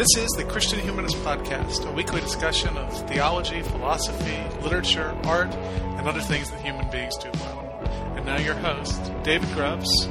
[0.00, 6.08] This is the Christian Humanist Podcast, a weekly discussion of theology, philosophy, literature, art, and
[6.08, 7.82] other things that human beings do well.
[8.16, 10.08] And now your hosts, David Grubbs,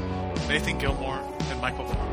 [0.47, 1.17] Nathan Gilmour,
[1.49, 2.08] and Michial Farmer.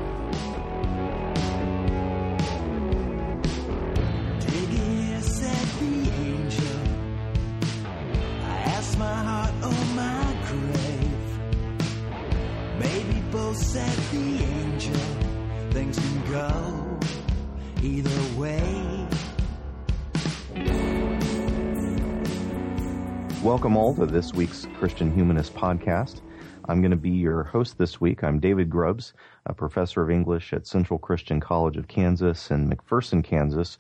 [23.87, 26.21] All to this week's Christian Humanist Podcast.
[26.65, 28.25] I'm going to be your host this week.
[28.25, 29.13] I'm David Grubbs,
[29.47, 33.79] a professor of English at Central Christian College of Kansas in McPherson, Kansas,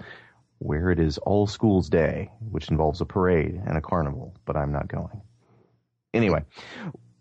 [0.58, 4.70] where it is All Schools Day, which involves a parade and a carnival, but I'm
[4.70, 5.22] not going.
[6.14, 6.44] Anyway,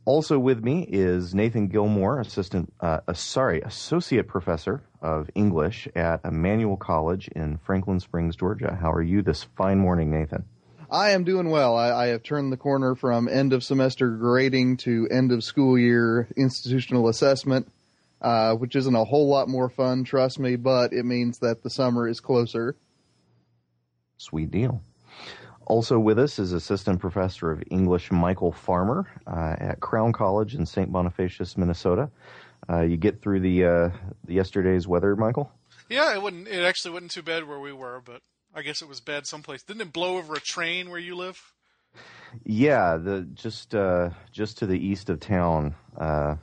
[0.05, 6.23] also with me is Nathan Gilmour, assistant, uh, uh, sorry, associate professor of English at
[6.23, 8.77] Emmanuel College in Franklin Springs, Georgia.
[8.79, 10.45] How are you this fine morning, Nathan?
[10.89, 11.75] I am doing well.
[11.75, 15.77] I, I have turned the corner from end of semester grading to end of school
[15.77, 17.71] year institutional assessment,
[18.21, 21.69] uh, which isn't a whole lot more fun, trust me, but it means that the
[21.69, 22.75] summer is closer.
[24.17, 24.81] Sweet deal.
[25.65, 30.65] Also with us is Assistant Professor of English Michial Farmer uh, at Crown College in
[30.65, 30.91] St.
[30.91, 32.09] Bonifacius, Minnesota.
[32.69, 33.89] Uh, you get through the, uh,
[34.27, 35.49] yesterday's weather, Michial?
[35.89, 36.47] Yeah, it wouldn't.
[36.47, 38.21] It actually wasn't too bad where we were, but
[38.55, 39.63] I guess it was bad someplace.
[39.63, 41.41] Didn't it blow over a train where you live?
[42.45, 45.75] Yeah, the just uh, just to the east of town.
[45.97, 46.37] Uh,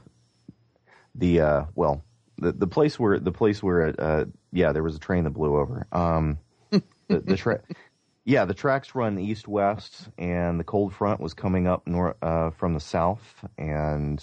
[1.15, 2.03] the uh, well,
[2.39, 5.31] the the place where the place where it, uh, yeah, there was a train that
[5.31, 5.87] blew over.
[5.91, 6.39] Um,
[6.71, 7.63] the, the tra-
[8.25, 12.51] yeah, the tracks run east west, and the cold front was coming up north uh,
[12.51, 14.23] from the south, and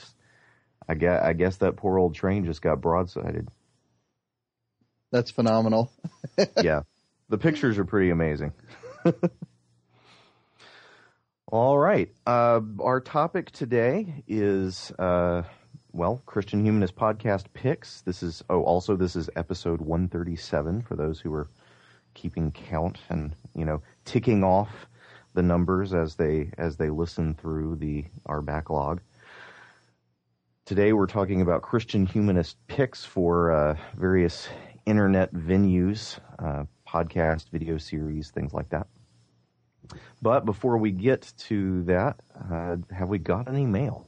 [0.88, 3.48] I guess, I guess that poor old train just got broadsided.
[5.12, 5.92] That's phenomenal.
[6.62, 6.82] yeah,
[7.30, 8.52] the pictures are pretty amazing.
[11.48, 15.44] All right, uh, our topic today is uh,
[15.94, 18.02] well, Christian Humanist Podcast picks.
[18.02, 21.50] This is oh, also this is episode one thirty seven for those who are
[22.14, 24.88] keeping count and you know ticking off
[25.34, 29.02] the numbers as they as they listen through the our backlog.
[30.66, 34.48] Today we're talking about Christian humanist picks for uh, various
[34.86, 38.88] internet venues, uh, podcast, video series, things like that.
[40.22, 42.20] But before we get to that,
[42.52, 44.08] uh, have we got any mail?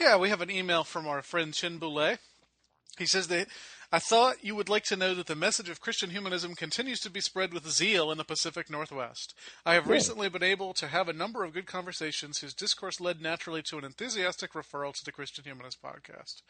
[0.00, 2.18] Yeah, we have an email from our friend Chin Boulay.
[2.98, 3.48] He says that
[3.94, 7.10] I thought you would like to know that the message of Christian humanism continues to
[7.10, 9.34] be spread with zeal in the Pacific Northwest.
[9.66, 13.20] I have recently been able to have a number of good conversations whose discourse led
[13.20, 16.40] naturally to an enthusiastic referral to the Christian Humanist podcast.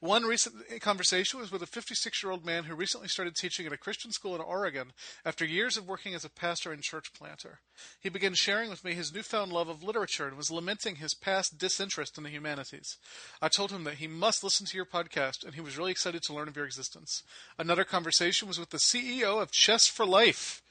[0.00, 3.72] One recent conversation was with a 56 year old man who recently started teaching at
[3.72, 4.92] a Christian school in Oregon
[5.24, 7.60] after years of working as a pastor and church planter.
[8.02, 11.56] He began sharing with me his newfound love of literature and was lamenting his past
[11.56, 12.98] disinterest in the humanities.
[13.40, 16.20] I told him that he must listen to your podcast, and he was really excited
[16.24, 17.22] to learn of your existence existence.
[17.58, 20.62] Another conversation was with the CEO of Chess for Life.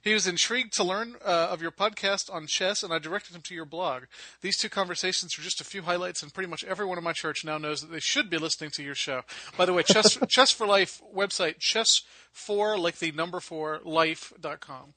[0.00, 3.42] He was intrigued to learn uh, of your podcast on chess, and I directed him
[3.42, 4.04] to your blog.
[4.40, 7.44] These two conversations are just a few highlights, and pretty much everyone in my church
[7.44, 9.22] now knows that they should be listening to your show.
[9.56, 14.94] By the way, Chess, chess for Life website, chess for, like the number four, life.com.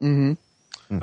[0.00, 0.98] Mm-hmm.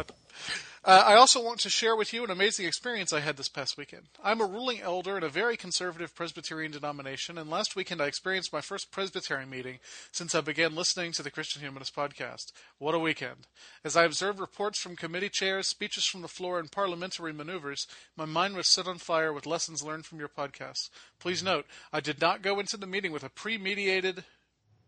[0.86, 3.78] Uh, I also want to share with you an amazing experience I had this past
[3.78, 4.04] weekend.
[4.22, 8.52] I'm a ruling elder in a very conservative Presbyterian denomination, and last weekend I experienced
[8.52, 9.80] my first Presbyterian meeting
[10.12, 12.52] since I began listening to the Christian Humanist podcast.
[12.80, 13.48] What a weekend!
[13.86, 17.88] As I observed reports from committee chairs, speeches from the floor, and parliamentary maneuvers,
[18.18, 20.90] my mind was set on fire with lessons learned from your podcast.
[21.18, 24.26] Please note, I did not go into the meeting with a pre-mediated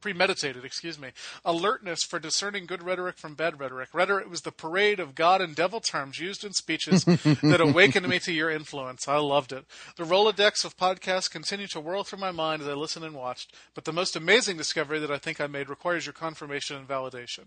[0.06, 1.10] premeditated, excuse me,
[1.44, 3.90] alertness for discerning good rhetoric from bad rhetoric.
[3.92, 8.20] Rhetoric was the parade of God and devil terms used in speeches that awakened me
[8.20, 9.08] to your influence.
[9.08, 9.66] I loved it.
[9.98, 13.56] The Rolodex of podcasts continue to whirl through my mind as I listened and watched,
[13.74, 17.46] but the most amazing discovery that I think I made requires your confirmation and validation.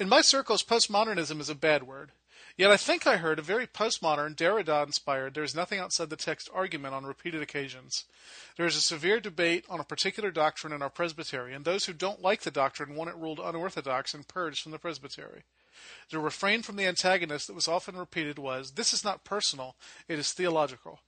[0.00, 2.10] In my circles, postmodernism is a bad word.
[2.58, 6.16] Yet I think I heard a very postmodern, Derrida inspired, there is nothing outside the
[6.16, 8.04] text argument on repeated occasions.
[8.56, 11.92] There is a severe debate on a particular doctrine in our presbytery, and those who
[11.92, 15.44] don't like the doctrine want it ruled unorthodox and purged from the presbytery.
[16.10, 19.76] The refrain from the antagonist that was often repeated was, This is not personal,
[20.08, 20.98] it is theological.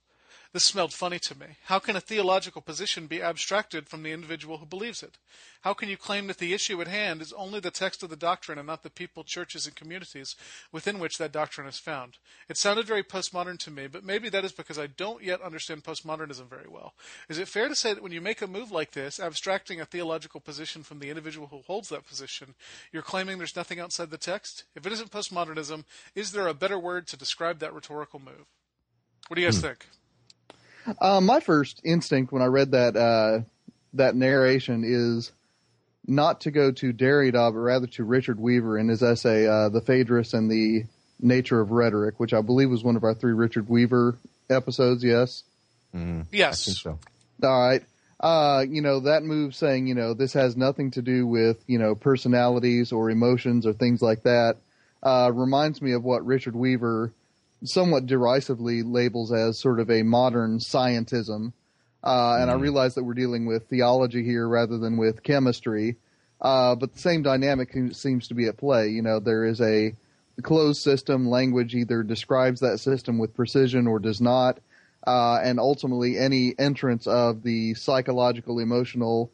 [0.53, 1.45] This smelled funny to me.
[1.65, 5.17] How can a theological position be abstracted from the individual who believes it?
[5.61, 8.17] How can you claim that the issue at hand is only the text of the
[8.17, 10.35] doctrine and not the people, churches, and communities
[10.69, 12.17] within which that doctrine is found?
[12.49, 15.85] It sounded very postmodern to me, but maybe that is because I don't yet understand
[15.85, 16.95] postmodernism very well.
[17.29, 19.85] Is it fair to say that when you make a move like this, abstracting a
[19.85, 22.55] theological position from the individual who holds that position,
[22.91, 24.65] you're claiming there's nothing outside the text?
[24.75, 28.47] If it isn't postmodernism, is there a better word to describe that rhetorical move?
[29.29, 29.67] What do you guys Hmm.
[29.67, 29.87] think?
[30.99, 33.41] Uh, my first instinct when I read that uh,
[33.93, 35.31] that narration is
[36.07, 39.81] not to go to Derrida, but rather to Richard Weaver in his essay, uh, "The
[39.81, 40.85] Phaedrus and the
[41.19, 44.17] Nature of Rhetoric," which I believe was one of our three Richard Weaver
[44.49, 45.03] episodes.
[45.03, 45.43] Yes.
[45.95, 46.65] Mm, I Yes.
[46.65, 46.99] think so.
[47.43, 47.83] All right.
[48.19, 51.79] Uh, you know, that move saying, you know, this has nothing to do with, you
[51.79, 54.57] know, personalities or emotions or things like that,
[55.01, 57.11] uh, reminds me of what Richard Weaver
[57.63, 61.53] somewhat derisively labels as sort of a modern scientism.
[62.03, 65.97] Uh, and I realize that we're dealing with theology here rather than with chemistry.
[66.41, 68.89] Uh, but the same dynamic seems to be at play.
[68.89, 69.95] You know, there is a
[70.41, 71.29] closed system.
[71.29, 74.59] Language either describes that system with precision or does not
[75.05, 79.31] uh, and ultimately any entrance of the psychological emotional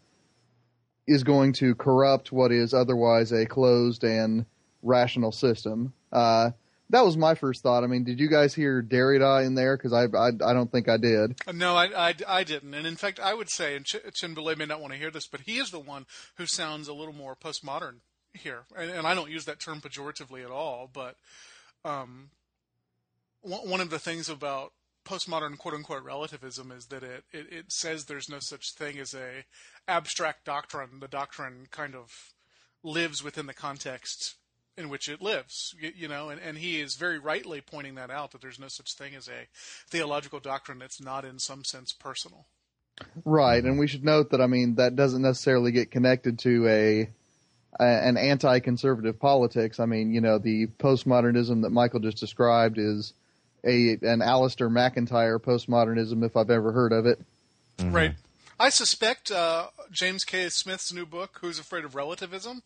[1.07, 4.45] is going to corrupt what is otherwise a closed and
[4.81, 5.93] rational system.
[6.11, 6.51] Uh,
[6.89, 7.83] that was my first thought.
[7.83, 9.75] I mean, did you guys hear Derrida in there?
[9.75, 11.35] Because I, I I don't think I did.
[11.53, 12.73] No, I, I, I didn't.
[12.73, 15.27] And in fact, I would say, and Ch- Chinbule may not want to hear this,
[15.27, 16.05] but he is the one
[16.35, 17.97] who sounds a little more postmodern
[18.33, 18.63] here.
[18.75, 21.15] And, and I don't use that term pejoratively at all, but
[21.83, 22.29] um,
[23.41, 24.71] one, one of the things about
[25.05, 29.13] postmodern quote unquote relativism is that it, it, it says there's no such thing as
[29.13, 29.45] a
[29.87, 30.99] abstract doctrine.
[30.99, 32.33] The doctrine kind of
[32.83, 34.35] lives within the context
[34.77, 38.11] in which it lives, you, you know, and, and he is very rightly pointing that
[38.11, 39.47] out that there's no such thing as a
[39.89, 42.45] theological doctrine that's not in some sense personal.
[43.25, 47.09] Right, and we should note that I mean that doesn't necessarily get connected to a,
[47.79, 49.79] a an anti-conservative politics.
[49.79, 53.13] I mean, you know, the postmodernism that Michial just described is
[53.63, 57.19] a an Alasdair MacIntyre postmodernism, if I've ever heard of it.
[57.79, 58.15] Right.
[58.59, 60.49] I suspect uh, James K.
[60.49, 62.63] Smith's new book, Who's Afraid of Relativism,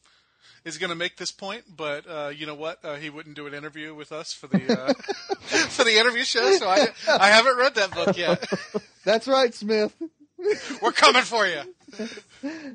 [0.66, 1.64] is going to make this point.
[1.76, 2.84] But uh, you know what?
[2.84, 4.94] Uh, he wouldn't do an interview with us for the uh,
[5.70, 8.44] for the interview show, so I I haven't read that book yet.
[9.06, 9.96] That's right, Smith.
[10.82, 11.62] We're coming for you.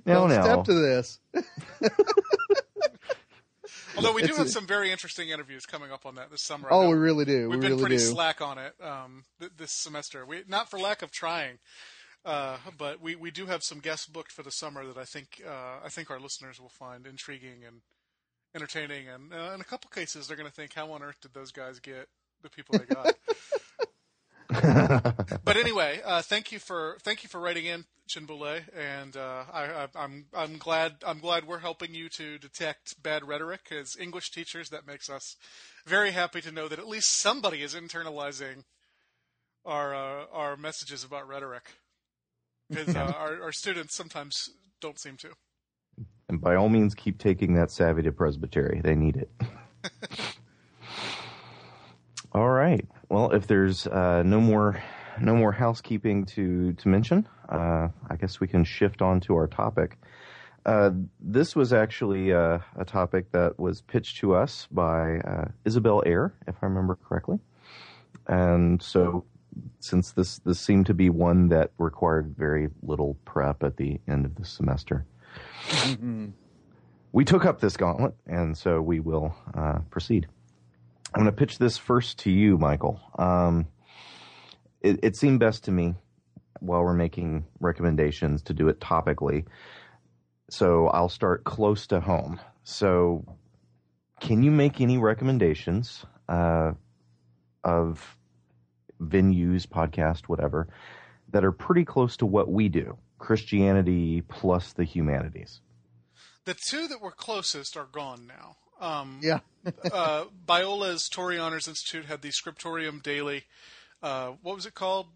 [0.04, 0.42] No, Don't no.
[0.42, 1.18] step to this.
[3.96, 6.42] Although we do It's have a- some very interesting interviews coming up on that this
[6.42, 6.68] summer.
[6.70, 7.48] Oh, we really do.
[7.48, 8.02] We've we been really pretty do.
[8.02, 10.24] slack on it um, th- this semester.
[10.26, 11.58] We not for lack of trying,
[12.26, 15.40] uh, but we, we do have some guests booked for the summer that I think
[15.46, 17.80] uh, I think our listeners will find intriguing and
[18.54, 21.32] entertaining, and uh, in a couple cases they're going to think, "How on earth did
[21.32, 22.08] those guys get
[22.42, 23.14] the people they got?"
[25.44, 29.64] but anyway, uh, thank you for thank you for writing in, Chinbule, and uh, I,
[29.64, 34.30] I, I'm I'm glad I'm glad we're helping you to detect bad rhetoric as English
[34.30, 34.70] teachers.
[34.70, 35.36] That makes us
[35.84, 38.64] very happy to know that at least somebody is internalizing
[39.64, 41.64] our uh, our messages about rhetoric,
[42.68, 45.30] because uh, our our students sometimes don't seem to.
[46.28, 48.80] And by all means, keep taking that savvy to Presbytery.
[48.82, 49.30] They need it.
[52.32, 52.84] all right.
[53.08, 54.82] Well, if there's uh, no more
[55.20, 59.46] no more housekeeping to to mention, uh, I guess we can shift on to our
[59.46, 59.98] topic.
[60.64, 60.90] Uh,
[61.20, 66.34] this was actually uh, a topic that was pitched to us by uh, Isabel Ayer,
[66.48, 67.38] if I remember correctly.
[68.26, 69.24] And so,
[69.80, 74.26] since this this seemed to be one that required very little prep at the end
[74.26, 75.06] of the semester,
[75.68, 76.32] Mhm.
[77.12, 80.26] we took up this gauntlet, and so we will uh, proceed.
[81.14, 82.98] I'm going to pitch this first to you, Michial.
[83.18, 83.66] Um,
[84.80, 85.94] it, it seemed best to me
[86.60, 89.46] while we're making recommendations to do it topically.
[90.50, 92.40] So I'll start close to home.
[92.64, 93.24] So,
[94.20, 96.72] can you make any recommendations uh,
[97.64, 98.16] of
[99.02, 100.68] venues, podcast, whatever,
[101.30, 102.96] that are pretty close to what we do?
[103.18, 105.60] Christianity plus the humanities.
[106.44, 108.56] The two that were closest are gone now.
[108.80, 109.40] Um, Yeah.
[109.92, 113.44] uh, Biola's Torrey Honors Institute had the Scriptorium Daily.
[114.02, 115.08] Uh, what was it called?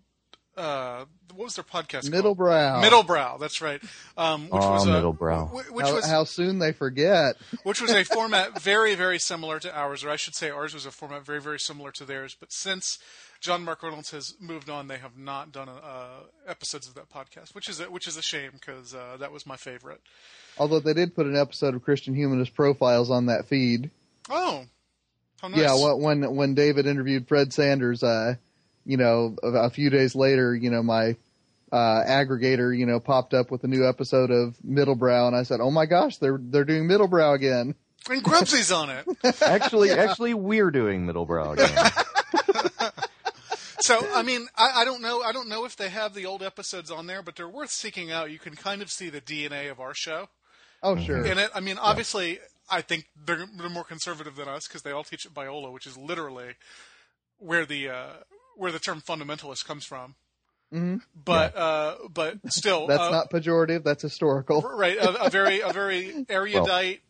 [0.60, 2.04] Uh, what was their podcast?
[2.10, 2.38] Middle called?
[2.38, 2.80] brow.
[2.80, 3.36] Middle brow.
[3.38, 3.80] That's right.
[4.16, 5.46] Um, which Aw, was a, Middle Brow.
[5.46, 7.36] wh- Which how, was how soon they forget.
[7.62, 10.86] which was a format very, very similar to ours, or I should say, ours was
[10.86, 12.36] a format very, very similar to theirs.
[12.38, 12.98] But since
[13.40, 17.54] John Mark Reynolds has moved on, they have not done uh, episodes of that podcast,
[17.54, 20.00] which is a, which is a shame because uh, that was my favorite.
[20.58, 23.90] Although they did put an episode of Christian Humanist Profiles on that feed.
[24.28, 24.64] Oh,
[25.40, 25.60] how nice!
[25.60, 28.34] Yeah, wh- when when David interviewed Fred Sanders, uh,
[28.84, 31.16] you know, a, a few days later, you know, my
[31.72, 35.60] uh, aggregator, you know, popped up with a new episode of Middlebrow, and I said,
[35.60, 37.74] "Oh my gosh, they're they're doing Middlebrow again."
[38.08, 39.06] and Grubsy's on it.
[39.42, 41.70] Actually, actually, we're doing Middle Brow again.
[43.82, 45.22] So I mean, I, I don't know.
[45.22, 48.12] I don't know if they have the old episodes on there, but they're worth seeking
[48.12, 48.30] out.
[48.30, 50.28] You can kind of see the DNA of our show
[50.82, 51.50] Oh sure, in it.
[51.54, 52.38] I mean, obviously,
[52.70, 55.86] I think they're, they're more conservative than us because they all teach at Biola, which
[55.86, 56.54] is literally
[57.38, 58.12] where the uh,
[58.56, 60.14] where the term fundamentalist comes from.
[60.70, 63.84] hmm But uh, but still, that's uh, not pejorative.
[63.84, 64.62] That's historical.
[64.62, 64.96] right.
[64.96, 67.00] A, a very a very erudite,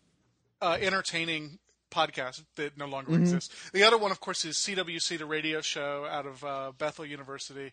[0.60, 1.58] uh, entertaining
[1.90, 3.70] podcast that no longer exists.
[3.72, 7.72] The other one, of course, is CWC, the radio show out of uh, Bethel University.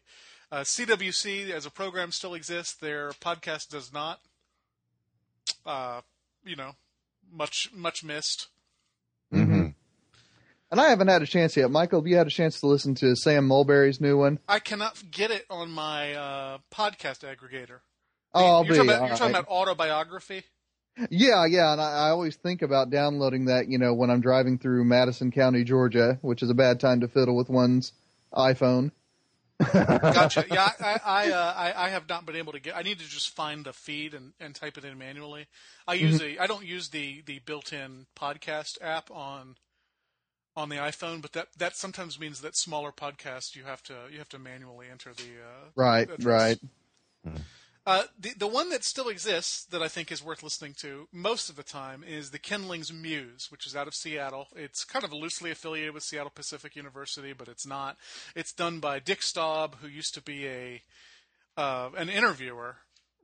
[0.51, 2.73] Uh, CWC as a program still exists.
[2.73, 4.19] Their podcast does not.
[5.65, 6.01] Uh,
[6.45, 6.71] you know,
[7.31, 8.47] much much missed.
[10.69, 11.69] And I haven't had a chance yet.
[11.69, 14.39] Michial, have you had a chance to listen to Sam Mulberry's new one?
[14.47, 17.79] I cannot get it on my uh, podcast aggregator.
[18.33, 18.77] Oh, I'll you're be.
[18.77, 20.43] talking, about, you're talking about autobiography.
[21.09, 24.57] Yeah, yeah, and I, I always think about downloading that, you know, when I'm driving
[24.57, 27.93] through Madison County, Georgia, which is a bad time to fiddle with one's
[28.33, 28.91] iPhone.
[29.73, 30.45] Gotcha.
[30.51, 32.75] Yeah, I I, uh, I I have not been able to get.
[32.75, 35.47] I need to just find the feed and, and type it in manually.
[35.87, 36.39] I use a.
[36.39, 39.55] I don't use the the built-in podcast app on
[40.57, 44.17] on the iPhone, but that that sometimes means that smaller podcasts you have to you
[44.17, 46.57] have to manually enter the uh, Right, address.
[47.25, 47.33] right.
[47.85, 51.49] Uh, the the one that still exists that I think is worth listening to most
[51.49, 54.47] of the time is the Kindlings Muse, which is out of Seattle.
[54.55, 57.95] It's kind of loosely affiliated with Seattle Pacific University, but it's not.
[58.35, 60.81] It's done by Dick Staub, who used to be a
[61.55, 62.77] uh, an interviewer.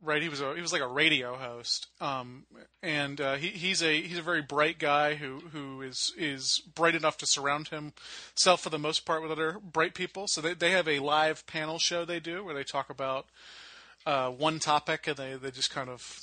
[0.05, 2.43] Right, he was a he was like a radio host, um,
[2.81, 6.93] and uh, he, he's a he's a very bright guy who who is is bright
[6.93, 10.25] enough to surround himself for the most part with other bright people.
[10.27, 13.27] So they they have a live panel show they do where they talk about
[14.05, 16.19] uh, one topic and they, they just kind of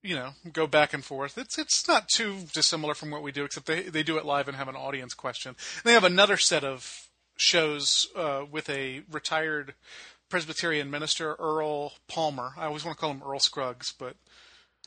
[0.00, 1.36] you know go back and forth.
[1.38, 4.46] It's it's not too dissimilar from what we do, except they they do it live
[4.46, 5.56] and have an audience question.
[5.82, 9.74] They have another set of shows uh, with a retired
[10.30, 12.52] Presbyterian minister, Earl Palmer.
[12.56, 14.16] I always want to call him Earl Scruggs, but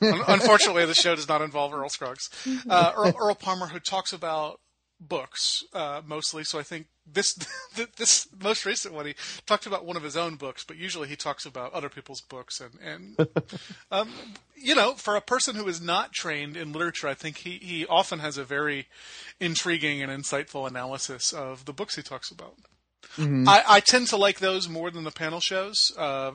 [0.00, 2.28] unfortunately, the show does not involve Earl Scruggs.
[2.68, 4.60] Uh, Earl, Earl Palmer, who talks about
[5.00, 6.44] books uh, mostly.
[6.44, 7.34] So I think this
[7.96, 9.14] this most recent one he
[9.46, 12.60] talked about one of his own books, but usually he talks about other people's books.
[12.60, 13.28] And and
[13.90, 14.10] um,
[14.56, 17.86] you know, for a person who is not trained in literature, I think he he
[17.86, 18.88] often has a very
[19.40, 22.54] intriguing and insightful analysis of the books he talks about.
[23.18, 25.92] I, I tend to like those more than the panel shows.
[25.96, 26.32] Uh,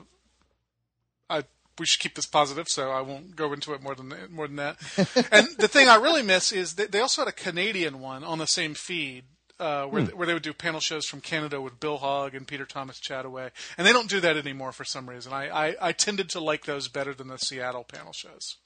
[1.28, 1.44] I
[1.78, 4.56] we should keep this positive, so I won't go into it more than more than
[4.56, 4.76] that.
[5.32, 8.38] and the thing I really miss is that they also had a Canadian one on
[8.38, 9.24] the same feed.
[9.58, 12.64] Uh, where, where they would do panel shows from Canada with Bill Hogg and Peter
[12.64, 15.34] Thomas Chattaway, and they don't do that anymore for some reason.
[15.34, 18.56] I, I, I tended to like those better than the Seattle panel shows.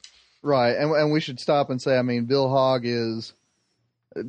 [0.40, 3.32] Right, and and we should stop and say, I mean, Bill Hogg is.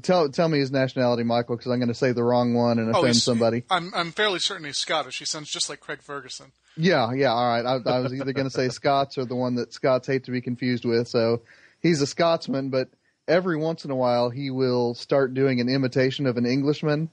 [0.02, 2.88] Tell tell me his nationality, Michial, because I'm going to say the wrong one and
[2.88, 3.64] oh, offend Oh, somebody.
[3.70, 5.20] I'm I'm fairly certain he's Scottish.
[5.20, 6.52] He sounds just like Craig Ferguson.
[6.78, 7.66] Yeah, yeah, all right.
[7.66, 10.32] I, I was either going to say Scots or the one that Scots hate to
[10.32, 11.08] be confused with.
[11.08, 11.42] So
[11.82, 12.90] he's a Scotsman, but
[13.28, 17.10] every once in a while he will start doing an imitation of an Englishman,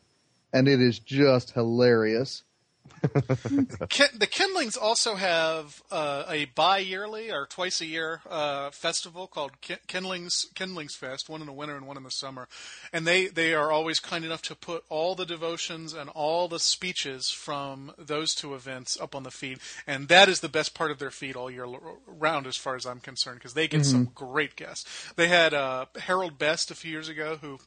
[0.52, 2.42] and it is just hilarious.
[4.14, 9.52] The Kindlings also have uh, a bi-yearly or twice a year uh, festival called
[9.86, 12.48] Kindlings Kindlings Fest, one in the winter and one in the summer,
[12.92, 16.58] and they they are always kind enough to put all the devotions and all the
[16.60, 20.90] speeches from those two events up on the feed, and that is the best part
[20.90, 21.66] of their feed all year
[22.06, 25.12] round, as far as I'm concerned, because they get some great guests.
[25.16, 27.58] They had uh, Harold Best a few years ago who.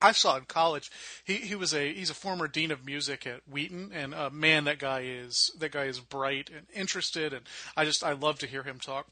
[0.00, 0.90] I saw in college.
[1.24, 4.64] He he was a he's a former dean of music at Wheaton, and uh, man,
[4.64, 7.42] that guy is that guy is bright and interested, and
[7.76, 9.06] I just I love to hear him talk.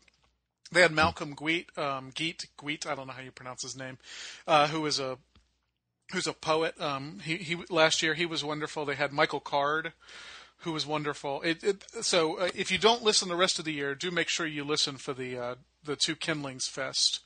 [0.72, 3.98] They had Malcolm Gweet, um, Geet, Gweet, I don't know how you pronounce his name,
[4.46, 5.18] uh, who is a
[6.12, 6.78] who's a poet.
[6.80, 8.84] Um, he he last year he was wonderful.
[8.84, 9.92] They had Michael Card,
[10.58, 11.40] who was wonderful.
[11.42, 14.28] It, it, so uh, if you don't listen the rest of the year, do make
[14.28, 17.20] sure you listen for the uh, the two Kindlings Fest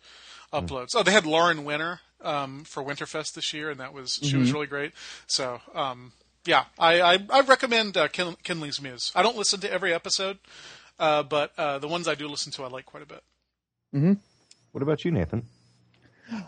[0.53, 0.91] uploads.
[0.95, 4.53] Oh, they had Lauren Winner um, for Winterfest this year, and that was she was
[4.53, 4.93] really great.
[5.27, 6.13] So um,
[6.45, 9.13] yeah, I I, I recommend uh, Kin- Kindling's Muse.
[9.15, 10.39] I don't listen to every episode,
[10.99, 13.23] uh, but uh, the ones I do listen to, I like quite a bit.
[13.95, 14.15] Mm-hmm.
[14.73, 15.47] What about you, Nathan?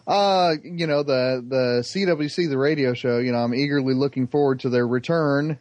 [0.07, 4.61] Uh, you know, the the CWC, the radio show, you know, I'm eagerly looking forward
[4.61, 5.59] to their return.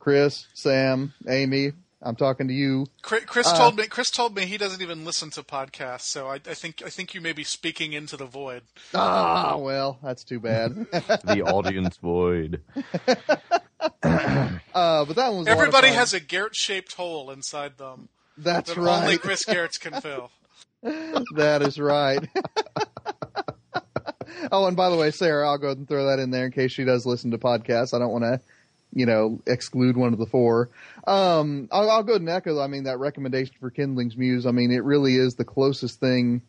[0.00, 1.72] Chris, Sam, Amy,
[2.02, 2.86] I'm talking to you.
[3.02, 6.28] Chris, Chris Uh, told me Chris told me he doesn't even listen to podcasts, so
[6.28, 8.62] I, I think I think you may be speaking into the void.
[8.94, 10.86] Ah, well, that's too bad.
[10.92, 12.62] The audience void.
[14.02, 15.96] uh, but that one was a lot of Everybody fun.
[15.96, 19.20] has a Garrett shaped hole inside them That's that only right.
[19.20, 20.30] Chris Garrett's can fill.
[20.82, 22.26] that is right.
[24.52, 26.52] oh, and by the way, Sarah, I'll go ahead and throw that in there in
[26.52, 27.94] case she does listen to podcasts.
[27.94, 28.40] I don't want to,
[28.92, 30.70] you know, exclude one of the four.
[31.06, 32.60] Um, I'll, I'll go and echo.
[32.60, 34.46] I mean, that recommendation for Kindling's Muse.
[34.46, 36.42] I mean, it really is the closest thing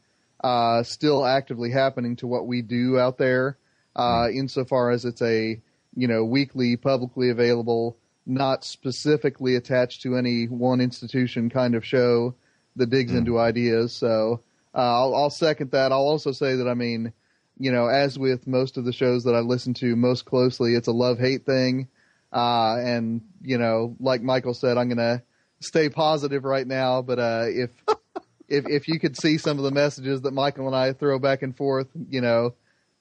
[0.43, 3.57] uh, still actively happening to what we do out there,
[3.95, 5.61] uh, insofar as it's a
[5.95, 12.33] you know weekly, publicly available, not specifically attached to any one institution kind of show
[12.75, 13.93] that digs into ideas.
[13.93, 14.41] So
[14.73, 15.91] uh, I'll, I'll second that.
[15.91, 17.13] I'll also say that I mean,
[17.59, 20.87] you know, as with most of the shows that I listen to most closely, it's
[20.87, 21.87] a love hate thing.
[22.31, 25.23] Uh, and you know, like Michial said, I'm gonna
[25.59, 27.01] stay positive right now.
[27.01, 27.69] But uh, if
[28.47, 31.41] if if you could see some of the messages that Michial and I throw back
[31.41, 32.53] and forth, you know,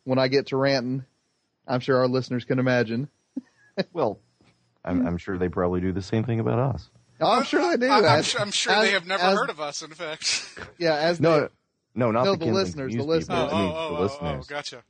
[0.04, 1.04] when I get to ranting,
[1.68, 3.08] I'm sure our listeners can imagine.
[3.94, 4.18] Well,
[4.84, 6.90] I'm, I'm sure they probably do the same thing about us.
[7.18, 7.90] Oh, I'm sure they do.
[7.90, 9.80] I, am As- sure, I'm sure as- they have never as- heard of us.
[9.82, 11.48] In fact, Yeah, as No, they-
[11.94, 13.28] no, not No, the, the listeners, the listeners.
[13.28, 13.48] people.
[13.52, 14.46] oh, I mean, oh, the oh, oh, listeners.
[14.50, 14.82] oh, gotcha.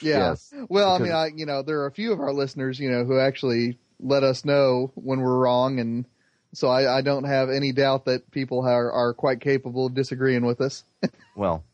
[0.00, 0.28] Yeah.
[0.30, 2.90] Yes, well, I mean, I, you know, there are a few of our listeners, you
[2.90, 6.06] know, who actually let us know when we're wrong, and
[6.52, 10.44] so I, I don't have any doubt that people are, are quite capable of disagreeing
[10.44, 10.84] with us.
[11.36, 11.64] Well,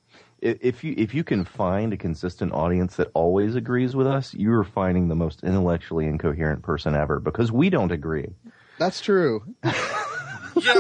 [0.43, 4.53] if you if you can find a consistent audience that always agrees with us, you
[4.55, 8.27] are finding the most intellectually incoherent person ever because we don't agree.
[8.79, 9.45] That's true.
[9.65, 9.73] yeah,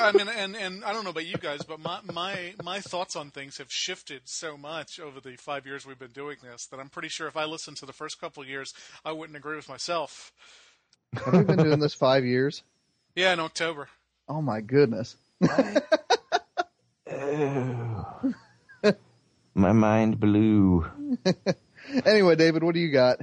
[0.02, 3.14] I mean, and, and I don't know about you guys, but my, my my thoughts
[3.14, 6.80] on things have shifted so much over the five years we've been doing this that
[6.80, 9.56] I'm pretty sure if I listened to the first couple of years, I wouldn't agree
[9.56, 10.32] with myself.
[11.14, 12.62] Have we been doing this five years?
[13.14, 13.88] Yeah, in October.
[14.26, 15.16] Oh my goodness.
[19.54, 20.87] My mind blew.
[22.07, 23.19] Anyway, David, what do you got?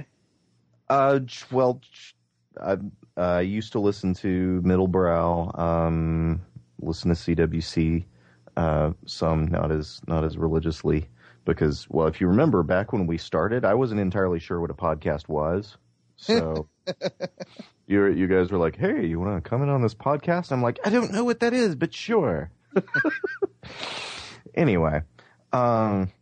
[0.88, 1.20] Uh,
[1.50, 1.80] well,
[2.60, 2.76] I
[3.16, 6.42] uh, used to listen to Middlebrow, um,
[6.78, 8.04] listen to CWC,
[8.56, 11.08] uh, some not as not as religiously
[11.44, 14.74] because, well, if you remember back when we started, I wasn't entirely sure what a
[14.74, 15.76] podcast was.
[16.16, 16.68] So
[17.90, 20.62] you you guys were like, "Hey, you want to come in on this podcast?" I'm
[20.62, 22.50] like, "I don't know what that is, but sure."
[24.54, 25.02] anyway,
[25.52, 26.12] um,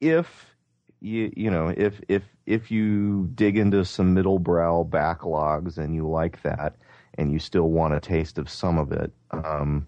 [0.00, 0.54] if
[1.00, 6.08] you you know if if if you dig into some middle brow backlogs and you
[6.08, 6.76] like that
[7.16, 9.86] and you still want a taste of some of it um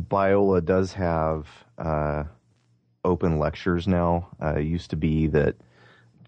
[0.00, 1.46] biola does have
[1.78, 2.24] uh
[3.04, 5.56] open lectures now uh it used to be that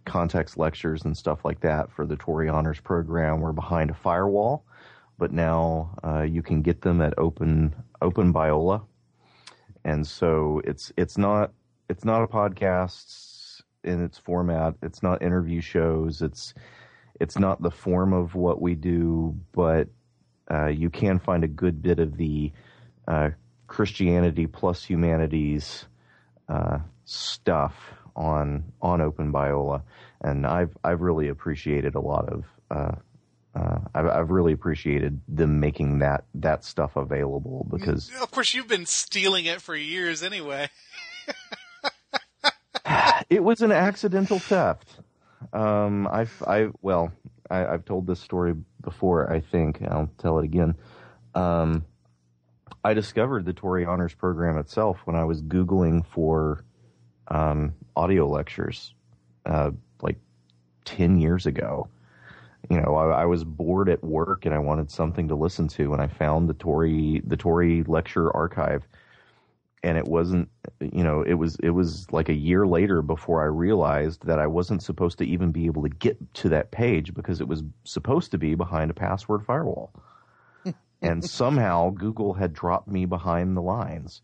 [0.09, 4.65] context lectures and stuff like that for the Torrey honors program were behind a firewall
[5.19, 8.83] but now uh you can get them at open open biola
[9.85, 11.53] and so it's it's not
[11.89, 13.29] it's not a podcast
[13.85, 14.75] in its format.
[14.83, 16.23] It's not interview shows.
[16.23, 16.55] It's
[17.21, 19.89] it's not the form of what we do, but
[20.51, 22.53] uh, you can find a good bit of the
[23.09, 23.31] uh,
[23.67, 25.87] Christianity plus humanities
[26.49, 27.75] uh, stuff
[28.19, 29.83] on on Open Biola,
[30.21, 32.45] and I've I've really appreciated a lot of.
[32.71, 32.93] Uh,
[33.55, 38.69] uh, I've, I've really appreciated them making that that stuff available because Of course, you've
[38.69, 40.69] been stealing it for years anyway.
[43.31, 45.01] It was an accidental theft.
[45.53, 47.13] Um, I've, I, well,
[47.51, 49.31] I, I've told this story before.
[49.31, 50.75] I think I'll tell it again.
[51.35, 51.85] Um,
[52.83, 56.65] I discovered the Torrey Honors Program itself when I was googling for
[57.29, 58.95] um, audio lectures,
[59.47, 59.71] uh,
[60.03, 60.19] like
[60.85, 61.89] ten years ago.
[62.71, 65.93] You know, I, I was bored at work and I wanted something to listen to,
[65.93, 68.85] and I found the Torrey the Torrey lecture archive.
[69.85, 70.49] And it wasn't
[70.81, 74.47] you know it was it was like a year later before i realized that i
[74.47, 78.31] wasn't supposed to even be able to get to that page because it was supposed
[78.31, 79.93] to be behind a password firewall.
[81.01, 84.21] And somehow google had dropped me behind the lines.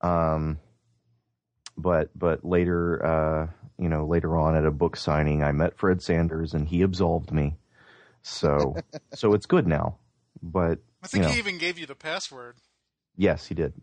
[0.00, 0.58] Um
[1.76, 3.46] but but later uh
[3.78, 7.32] you know later on at a book signing i met fred sanders and he absolved
[7.32, 7.56] me
[8.22, 8.76] so
[9.12, 9.96] so it's good now
[10.42, 12.56] but I think you know, he even gave you the password
[13.16, 13.72] yes he did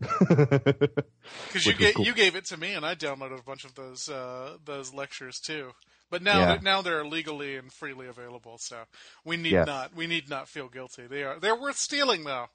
[1.50, 2.04] because you gave cool.
[2.04, 5.40] you gave it to me, and I downloaded a bunch of those uh, those lectures
[5.40, 5.72] too.
[6.10, 6.46] But now, Yeah.
[6.46, 8.78] they're, now they're legally and freely available, so
[9.24, 9.66] we need Yes.
[9.66, 11.06] not we need not feel guilty.
[11.06, 12.46] They are they're worth stealing, though.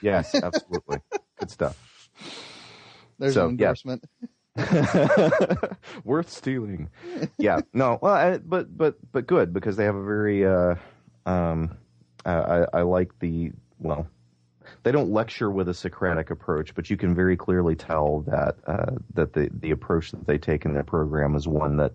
[0.00, 0.98] Yes, absolutely.
[1.38, 1.76] Good stuff.
[3.18, 3.72] There's So, an yeah.
[6.04, 6.90] Worth stealing.
[7.38, 7.60] Yeah.
[7.72, 7.98] No.
[8.00, 10.46] Well, I, but but but good because they have a very.
[10.46, 10.76] Uh,
[11.26, 11.76] um,
[12.24, 14.06] I, I like the well.
[14.82, 18.92] They don't lecture with a Socratic approach, but you can very clearly tell that uh,
[19.14, 21.92] that the the approach that they take in their program is one that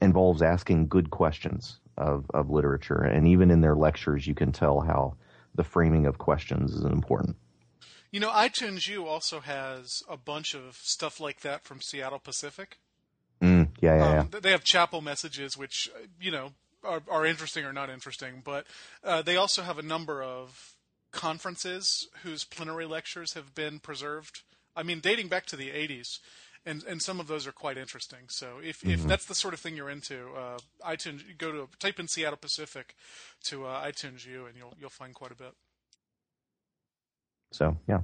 [0.00, 4.80] involves asking good questions of of literature, and even in their lectures, you can tell
[4.80, 5.14] how
[5.54, 7.36] the framing of questions is important.
[8.10, 12.78] You know, iTunes U also has a bunch of stuff like that from Seattle Pacific.
[13.42, 14.20] Mm, yeah, yeah, yeah.
[14.20, 17.90] Um, th- They have chapel messages, which uh, you know are, are interesting or not
[17.90, 18.66] interesting, but
[19.04, 20.74] uh, they also have a number of
[21.12, 24.42] conferences whose plenary lectures have been preserved.
[24.76, 26.18] I mean, dating back to the '80s,
[26.64, 28.28] and and some of those are quite interesting.
[28.28, 29.08] So if if Mm-hmm.
[29.08, 32.94] that's the sort of thing you're into, uh, iTunes go to type in Seattle Pacific
[33.44, 35.54] to uh, iTunes U, and you'll you'll find quite a bit.
[37.50, 38.00] So yeah,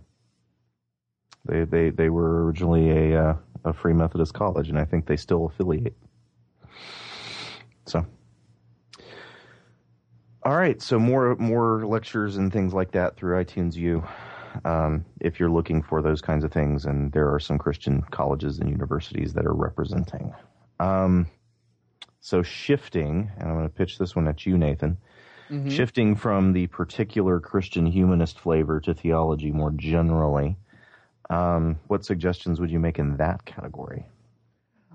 [1.44, 5.16] they they they were originally a uh, a Free Methodist college, and I think they
[5.16, 5.96] still affiliate.
[7.86, 8.06] So,
[10.42, 10.80] all right.
[10.80, 14.04] So more more lectures and things like that through iTunes U.
[14.64, 18.60] Um, if you're looking for those kinds of things, and there are some Christian colleges
[18.60, 20.32] and universities that are representing.
[20.78, 21.26] Um,
[22.20, 24.96] so shifting, and I'm going to pitch this one at you, Nathan
[25.68, 30.56] shifting from the particular Christian humanist flavor to theology more generally,
[31.30, 34.06] um, what suggestions would you make in that category?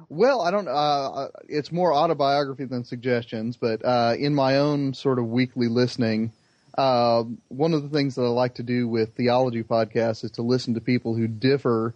[0.10, 0.68] Well, I don't.
[0.68, 6.32] Uh, it's more autobiography than suggestions, but uh, in my own sort of weekly listening,
[6.76, 10.42] uh, one of the things that I like to do with theology podcasts is to
[10.42, 11.94] listen to people who differ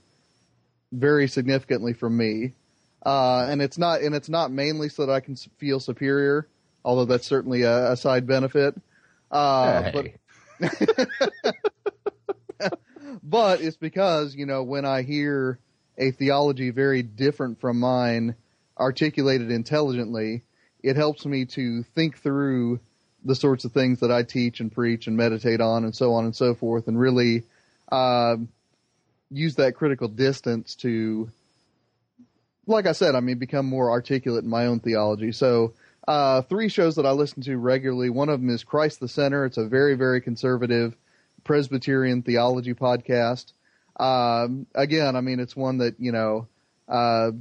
[0.92, 2.54] very significantly from me,
[3.04, 6.48] uh, and it's not and it's not mainly so that I can feel superior,
[6.84, 8.76] although that's certainly a, a side benefit.
[9.32, 10.08] Uh, but
[13.24, 15.60] but it's because you know when I hear
[15.98, 18.36] a theology very different from mine
[18.78, 20.43] articulated intelligently,
[20.82, 22.80] it helps me to think through
[23.24, 26.26] the sorts of things that I teach and preach and meditate on and so on
[26.26, 27.43] and so forth, and really
[27.91, 28.50] um
[29.32, 31.28] use that critical distance to,
[32.67, 35.32] like I said, I mean, become more articulate in my own theology.
[35.32, 35.74] So.
[36.08, 38.10] Uh, three shows that I listen to regularly.
[38.10, 39.46] One of them is Christ the Center.
[39.46, 40.96] It's a very, very conservative
[41.44, 43.54] Presbyterian theology podcast.
[43.98, 46.48] Um, again, I mean, it's one that, you know,
[46.89, 47.32] uh,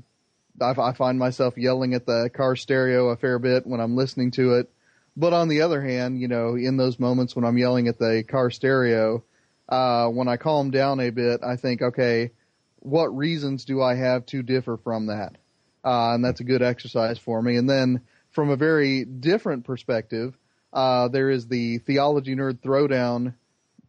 [0.61, 4.31] I, I find myself yelling at the car stereo a fair bit when I'm listening
[4.33, 4.71] to it.
[5.17, 8.25] But on the other hand, you know, in those moments when I'm yelling at the
[8.27, 9.25] car stereo,
[9.69, 12.31] uh, when I calm down a bit, I think, okay,
[12.79, 15.37] what reasons do I have to differ from that?
[15.85, 17.57] Uh, and that's a good exercise for me.
[17.57, 20.37] And then from a very different perspective,
[20.73, 23.35] uh, there is the Theology Nerd Throwdown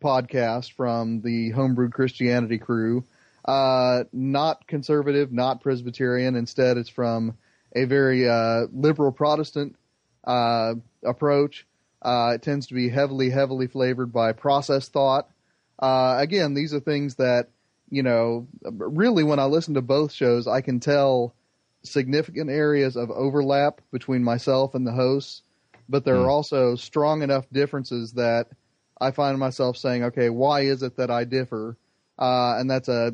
[0.03, 3.05] podcast from the Homebrewed Christianity crew.
[3.45, 6.35] Uh, not conservative, not Presbyterian.
[6.35, 7.37] Instead, it's from
[7.75, 9.75] a very uh, liberal Protestant
[10.25, 11.65] uh, approach.
[12.01, 15.29] Uh, it tends to be heavily, heavily flavored by process thought.
[15.79, 17.49] Uh, again, these are things that,
[17.89, 21.33] you know, really when I listen to both shows, I can tell
[21.83, 25.41] significant areas of overlap between myself and the hosts,
[25.89, 28.47] but there are also strong enough differences that
[28.99, 31.77] I find myself saying, okay, why is it that I differ?
[32.17, 33.13] Uh, and that's a,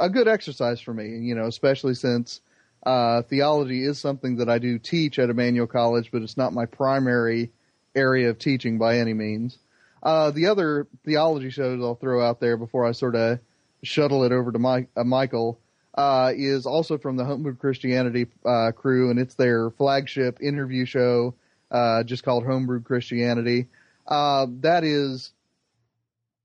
[0.00, 2.40] a good exercise for me, you know, especially since
[2.84, 6.66] uh, theology is something that I do teach at Emmanuel College, but it's not my
[6.66, 7.50] primary
[7.94, 9.58] area of teaching by any means.
[10.02, 13.40] Uh, the other theology shows I'll throw out there before I sort of
[13.82, 15.56] shuttle it over to Mike, uh, Michial
[15.96, 21.34] uh, is also from the Homebrewed Christianity uh, crew, and it's their flagship interview show,
[21.70, 23.68] uh, just called Homebrew Christianity.
[24.06, 25.32] Uh, that is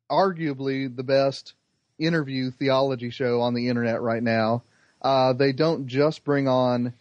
[0.09, 1.53] arguably the best
[1.99, 4.63] interview theology show on the internet right now.
[5.01, 6.93] Uh, they don't just bring on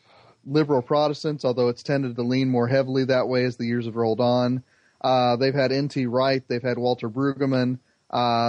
[0.45, 3.97] liberal Protestants, although it's tended to lean more heavily that way as the years have
[3.97, 4.63] rolled on.
[5.01, 6.07] Uh, they've had N.T.
[6.07, 7.79] Wright, they've had Walter Brueggemann,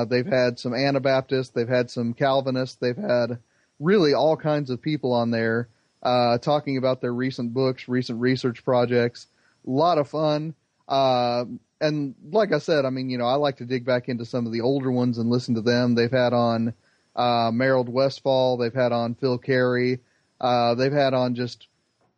[0.09, 3.39] they've had some Anabaptists, they've had some Calvinists, they've had
[3.81, 5.67] really all kinds of people on there
[6.03, 9.27] uh, talking about their recent books, recent research projects.
[9.67, 10.53] A lot of fun.
[10.87, 11.45] Uh,
[11.79, 14.45] and like I said, I mean, you know, I like to dig back into some
[14.45, 15.95] of the older ones and listen to them.
[15.95, 16.73] They've had on
[17.15, 19.99] uh, Merold Westphal, they've had on Phil Cary,
[20.39, 21.67] uh, they've had on just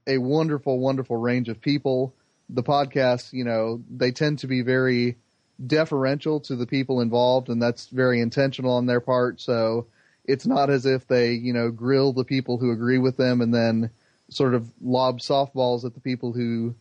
[0.05, 2.13] a wonderful, wonderful range of people.
[2.49, 5.17] The podcasts, you know, they tend to be very
[5.65, 9.39] deferential to the people involved, and that's very intentional on their part.
[9.39, 9.87] So
[10.25, 13.53] it's not as if they, you know, grill the people who agree with them and
[13.53, 13.89] then
[14.29, 16.75] sort of lob softballs at the people who,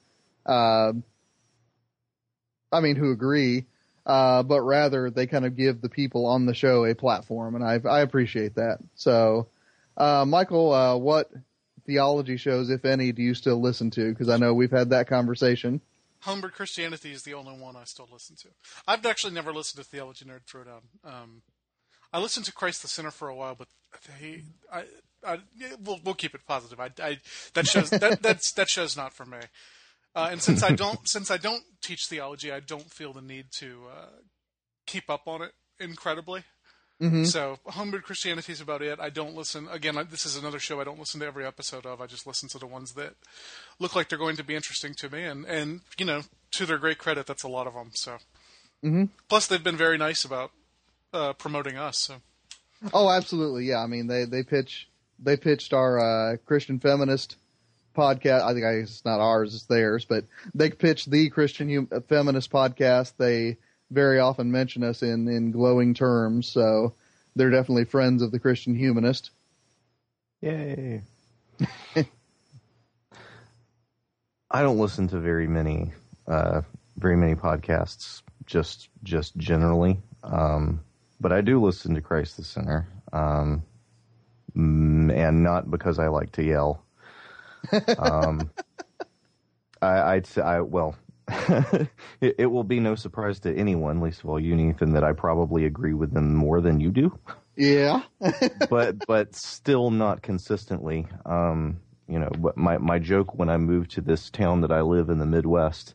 [0.46, 0.92] uh,
[2.70, 3.66] I mean, who agree,
[4.07, 7.64] uh, but rather they kind of give the people on the show a platform, and
[7.64, 8.78] I I appreciate that.
[8.94, 9.48] So,
[9.96, 11.31] uh, Michial, uh, what
[11.87, 14.11] theology shows, if any, do you still listen to?
[14.11, 15.81] Because I know we've had that conversation.
[16.20, 18.48] Homebrew Christianity is the only one I still listen to.
[18.87, 20.83] I've actually never listened to Theology Nerd Throwdown.
[21.05, 21.42] Um,
[22.12, 23.68] I listened to Christ the Center for a while, but
[24.20, 24.85] he, I,
[25.27, 25.38] I,
[25.83, 26.79] we'll, we'll keep it positive.
[26.81, 27.18] I, I
[27.55, 29.38] that shows that that's that show's not for me.
[30.14, 33.46] Uh, and since I don't since I don't teach theology, I don't feel the need
[33.59, 34.07] to uh,
[34.87, 36.44] keep up on it incredibly.
[37.01, 37.25] Mm-hmm.
[37.25, 39.01] So Homebrew Christianity is about it.
[39.01, 39.96] I don't listen again.
[39.98, 42.01] I- This is another show I don't listen to every episode of.
[42.01, 43.14] I just listen to the ones that
[43.81, 46.22] look like they're going to be interesting to me, and and you know,
[46.53, 47.90] to their great credit, that's a lot of them.
[47.94, 48.18] So,
[48.85, 49.09] Mhm.
[49.29, 50.53] plus they've been very nice about
[51.12, 51.98] uh, promoting us.
[51.98, 52.14] So,
[52.92, 53.66] Oh, absolutely.
[53.66, 53.79] Yeah.
[53.79, 55.98] I mean, they, they pitch, they pitched our,
[56.33, 57.37] uh, Christian feminist
[57.96, 58.42] podcast.
[58.42, 62.01] I think I it's not ours, it's theirs, but they pitched the Christian hum- uh,
[62.01, 63.12] feminist podcast.
[63.18, 63.59] They
[63.90, 66.48] very often mention us in, in glowing terms.
[66.48, 66.94] So
[67.37, 69.31] they're definitely friends of the Christian humanist.
[70.40, 71.03] Yay.
[74.51, 75.92] I don't listen to very many,
[76.27, 76.62] uh,
[76.96, 78.22] very many podcasts.
[78.44, 80.81] Just, just generally, um,
[81.22, 83.62] but I do listen to Christ the Center, um,
[84.56, 86.85] mm, and not because I like to yell.
[87.98, 88.50] Um,
[89.80, 90.96] I, I'd say, I well,
[92.20, 95.12] it, it will be no surprise to anyone, least of all you, Nathan, that I
[95.12, 97.18] probably agree with them more than you do
[97.56, 98.02] Yeah.
[98.70, 101.06] but but still not consistently.
[101.24, 104.80] Um, you know, but my my joke when I moved to this town that I
[104.82, 105.94] live in the Midwest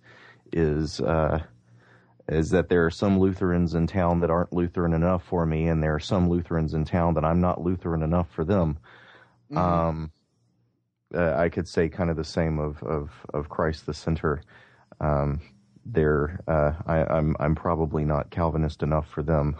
[0.53, 1.43] is uh,
[2.29, 5.81] is that there are some Lutherans in town that aren't Lutheran enough for me, and
[5.81, 8.77] there are some Lutherans in town that I'm not Lutheran enough for them.
[9.55, 10.11] Um,
[11.13, 14.41] uh, I could say kind of the same of of of Christ the Center.
[14.99, 15.39] Um,
[15.85, 19.55] they're uh, I, I'm I'm probably not Calvinist enough for them.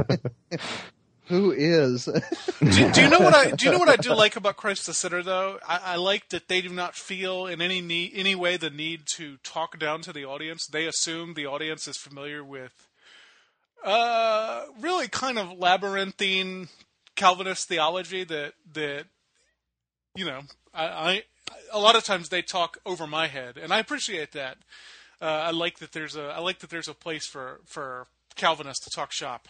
[1.28, 2.04] Who is?
[2.60, 3.66] do, do you know what I do?
[3.66, 5.58] You know what I do like about Christ the Center, though?
[5.66, 9.02] I, I like that they do not feel in any need, any way the need
[9.16, 10.66] to talk down to the audience.
[10.66, 12.88] They assume the audience is familiar with,
[13.84, 16.68] uh, really kind of labyrinthine
[17.14, 19.04] Calvinist theology that that
[20.14, 21.22] you know I, I
[21.72, 24.58] a lot of times they talk over my head, and I appreciate that.
[25.20, 28.84] Uh, I like that there's a I like that there's a place for for Calvinists
[28.84, 29.48] to talk shop.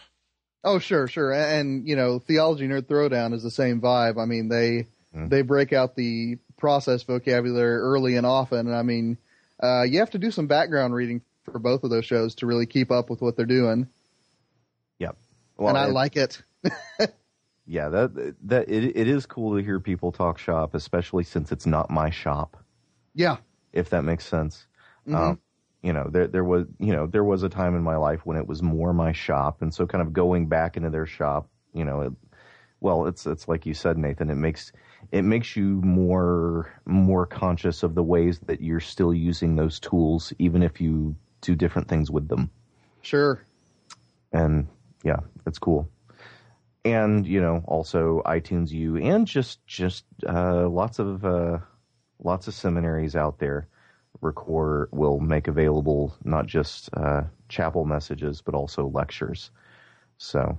[0.63, 1.31] Oh, sure, sure.
[1.31, 4.21] And, you know, Theology Nerd Throwdown is the same vibe.
[4.21, 8.67] I mean, they they break out the process vocabulary early and often.
[8.67, 9.17] And I mean,
[9.61, 12.65] uh, you have to do some background reading for both of those shows to really
[12.65, 13.87] keep up with what they're doing.
[14.99, 15.17] Yep.
[15.57, 16.41] Well, and I like it.
[17.69, 21.67] Yeah, that that it, it is cool to hear people talk shop, especially since it's
[21.67, 22.57] not my shop.
[23.13, 23.37] Yeah.
[23.71, 24.65] If that makes sense.
[25.07, 25.39] Um,
[25.81, 28.37] you know, there there was you know there was a time in my life when
[28.37, 31.85] it was more my shop, and so kind of going back into their shop, you
[31.85, 32.13] know, it,
[32.81, 34.29] well, it's it's like you said, Nathan.
[34.29, 34.71] It makes
[35.11, 40.33] it makes you more more conscious of the ways that you're still using those tools,
[40.39, 42.49] even if you do different things with them
[43.01, 43.41] Sure.
[44.33, 44.67] and
[45.03, 45.89] yeah, it's cool.
[46.85, 51.59] And you know, also iTunes U, and just just uh, lots of uh,
[52.23, 53.67] lots of seminaries out there
[54.21, 59.51] record will make available not just uh, chapel messages but also lectures.
[60.17, 60.57] So,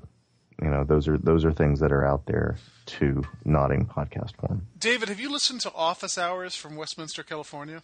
[0.62, 4.36] you know, those are those are things that are out there to not in podcast
[4.36, 4.66] form.
[4.78, 7.82] David, have you listened to Office Hours from Westminster, California?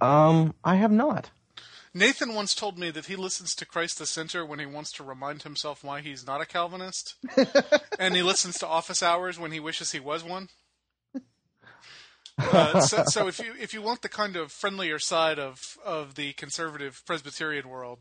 [0.00, 1.30] Um, I have not.
[1.92, 5.02] Nathan once told me that he listens to Christ the Center when he wants to
[5.02, 7.16] remind himself why he's not a Calvinist,
[7.98, 10.48] and he listens to Office Hours when he wishes he was one.
[12.42, 16.14] Uh, so, so if you if you want the kind of friendlier side of of
[16.14, 17.98] the conservative Presbyterian world,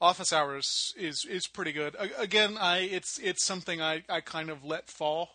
[0.00, 1.96] Office Hours is is pretty good.
[2.18, 5.30] Again, I it's it's something I, I kind of let fall,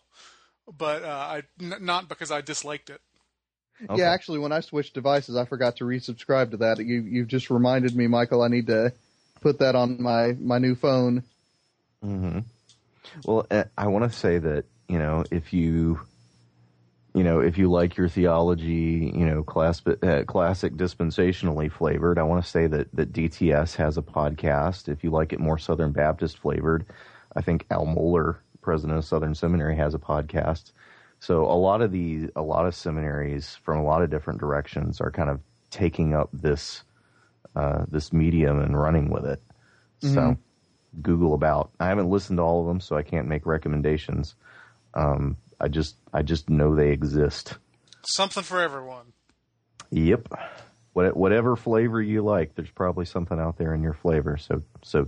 [0.77, 3.01] but uh, I n- not because I disliked it.
[3.89, 4.01] Okay.
[4.01, 6.79] Yeah, actually, when I switched devices, I forgot to resubscribe to that.
[6.79, 8.43] You you've just reminded me, Michial.
[8.43, 8.93] I need to
[9.41, 11.23] put that on my my new phone.
[12.01, 12.39] hmm
[13.25, 15.99] Well, uh, I want to say that you know if you,
[17.15, 22.23] you know, if you like your theology, you know, class, uh, classic dispensationally flavored, I
[22.23, 24.89] want to say that that DTS has a podcast.
[24.89, 26.85] If you like it more Southern Baptist flavored,
[27.33, 30.73] I think Al Mohler, president of Southern Seminary, has a podcast.
[31.19, 34.99] So a lot of the a lot of seminaries from a lot of different directions
[34.99, 36.83] are kind of taking up this
[37.55, 39.41] uh, this medium and running with it.
[40.01, 40.37] So
[41.01, 41.71] Google about.
[41.79, 44.35] I haven't listened to all of them, so I can't make recommendations.
[44.93, 47.55] Um, I just I just know they exist.
[48.05, 49.13] Something for everyone.
[49.89, 50.27] Yep.
[50.93, 54.37] What, whatever flavor you like, there's probably something out there in your flavor.
[54.37, 55.07] So so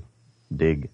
[0.53, 0.89] dig.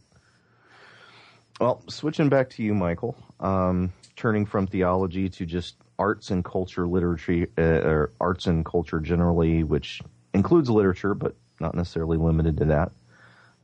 [1.61, 3.15] Well, switching back to you, Michial.
[3.39, 8.99] Um, turning from theology to just arts and culture literature, uh, or arts and culture
[8.99, 10.01] generally, which
[10.33, 12.91] includes literature, but not necessarily limited to that.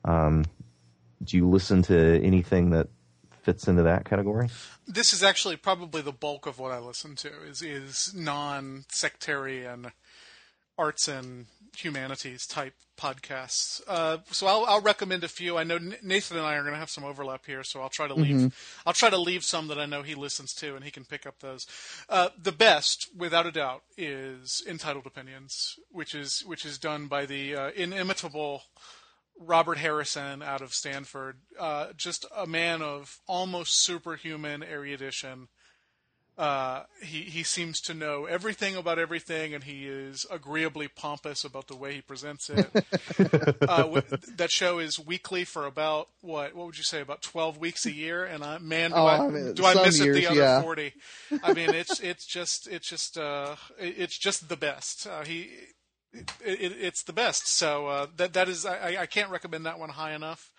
[0.05, 0.45] Um,
[1.21, 2.87] do you listen to anything that
[3.49, 4.47] fits into that category?
[4.87, 9.91] This is actually probably the bulk of what I listen to is is non sectarian
[10.77, 13.81] arts and humanities type podcasts.
[13.87, 15.57] Uh, so I'll, I'll, recommend a few.
[15.57, 18.07] I know Nathan and I are going to have some overlap here, so I'll try
[18.07, 18.35] to leave.
[18.35, 18.87] Mm-hmm.
[18.87, 21.25] I'll try to leave some that I know he listens to, and he can pick
[21.25, 21.65] up those.
[22.07, 27.25] Uh, the best, without a doubt, is Entitled Opinions, which is which is done by
[27.25, 28.63] the uh, inimitable
[29.39, 31.37] Robert Harrison out of Stanford.
[31.57, 35.47] Uh, just a man of almost superhuman erudition
[36.39, 41.67] uh, he he seems to know everything about everything, and he is agreeably pompous about
[41.67, 42.65] the way he presents it.
[43.67, 44.01] uh,
[44.37, 47.91] that show is weekly for about what what would you say about twelve weeks a
[47.91, 48.23] year?
[48.23, 50.39] And I, man, do oh, I, I mean, do I miss years, it the other
[50.39, 50.61] yeah.
[50.61, 50.93] forty?
[51.43, 55.07] I mean, it's it's just it's just uh, it's just the best.
[55.07, 55.49] Uh, he.
[56.13, 59.79] It, it, it's the best, so uh, that that is I, I can't recommend that
[59.79, 60.51] one high enough.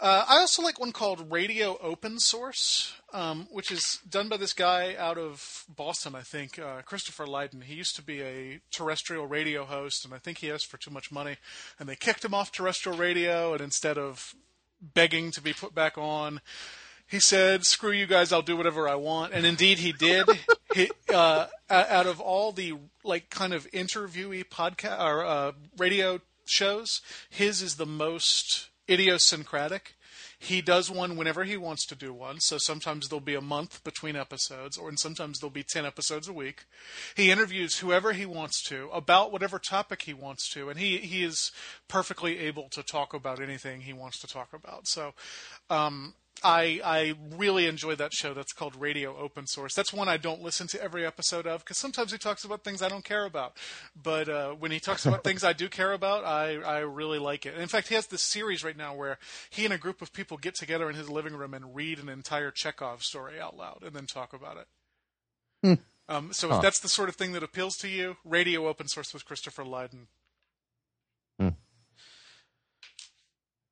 [0.00, 4.54] Uh, I also like one called Radio Open Source, um, which is done by this
[4.54, 7.60] guy out of Boston, I think, uh, Christopher Lydon.
[7.60, 10.90] He used to be a terrestrial radio host, and I think he asked for too
[10.90, 11.36] much money,
[11.78, 13.52] and they kicked him off terrestrial radio.
[13.52, 14.34] And instead of
[14.80, 16.40] begging to be put back on,
[17.06, 18.32] he said, "Screw you guys!
[18.32, 20.26] I'll do whatever I want." And indeed, he did.
[20.74, 27.00] he, uh, out of all the like kind of interviewee podcast or uh, radio shows,
[27.28, 29.94] his is the most idiosyncratic.
[30.42, 32.40] He does one whenever he wants to do one.
[32.40, 36.28] So sometimes there'll be a month between episodes, or and sometimes there'll be 10 episodes
[36.28, 36.64] a week.
[37.14, 41.22] He interviews whoever he wants to about whatever topic he wants to, and he, he
[41.24, 41.52] is
[41.88, 44.88] perfectly able to talk about anything he wants to talk about.
[44.88, 45.12] So
[45.68, 48.34] um, I I really enjoy that show.
[48.34, 49.74] That's called Radio Open Source.
[49.74, 52.82] That's one I don't listen to every episode of because sometimes he talks about things
[52.82, 53.56] I don't care about.
[54.00, 57.46] But uh, when he talks about things I do care about, I I really like
[57.46, 57.54] it.
[57.54, 59.18] And in fact, he has this series right now where
[59.50, 62.08] he and a group of people get together in his living room and read an
[62.08, 64.66] entire Chekhov story out loud and then talk about it.
[65.62, 65.74] Hmm.
[66.08, 66.56] Um, so huh.
[66.56, 69.64] if that's the sort of thing that appeals to you, Radio Open Source with Christopher
[69.64, 70.08] Lydon.
[71.38, 71.48] Hmm.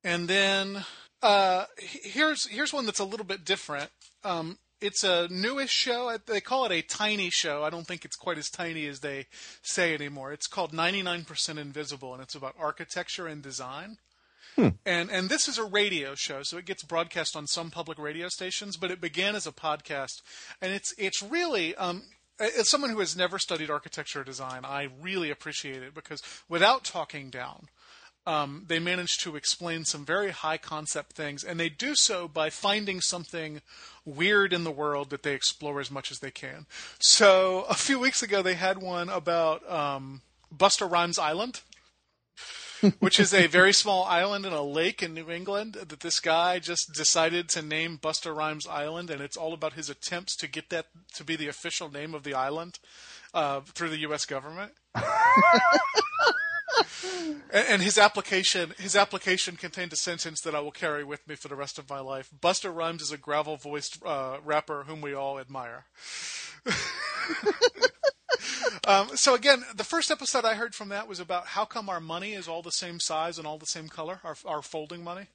[0.03, 0.85] And then
[1.21, 3.89] uh, here's here's one that's a little bit different.
[4.23, 6.17] Um, it's a newish show.
[6.25, 7.63] They call it a tiny show.
[7.63, 9.25] I don't think it's quite as tiny as they
[9.61, 10.31] say anymore.
[10.31, 13.97] It's called 99% Invisible, and it's about architecture and design.
[14.55, 14.69] Hmm.
[14.85, 18.29] And and this is a radio show, so it gets broadcast on some public radio
[18.29, 18.77] stations.
[18.77, 20.21] But it began as a podcast,
[20.61, 22.03] and it's it's really um,
[22.39, 26.83] as someone who has never studied architecture or design, I really appreciate it because without
[26.83, 27.67] talking down,
[28.29, 32.51] um, they manage to explain some very high concept things, and they do so by
[32.51, 33.61] finding something
[34.05, 36.67] weird in the world that they explore as much as they can.
[36.99, 40.21] So a few weeks ago, they had one about um,
[40.55, 41.61] Busta Rhymes Island.
[42.99, 46.59] which is a very small island in a lake in New England that this guy
[46.59, 50.69] just decided to name Busta Rhymes Island, and it's all about his attempts to get
[50.69, 52.79] that to be the official name of the island
[53.33, 54.25] uh, through the U.S.
[54.25, 54.71] government.
[57.51, 61.47] And his application his application contained a sentence that I will carry with me for
[61.47, 62.29] the rest of my life.
[62.39, 65.85] Busta Rhymes is a gravel voiced uh, rapper whom we all admire.
[68.87, 71.99] um, so again, the first episode I heard from that was about how come our
[71.99, 75.27] money is all the same size and all the same color, our, our folding money.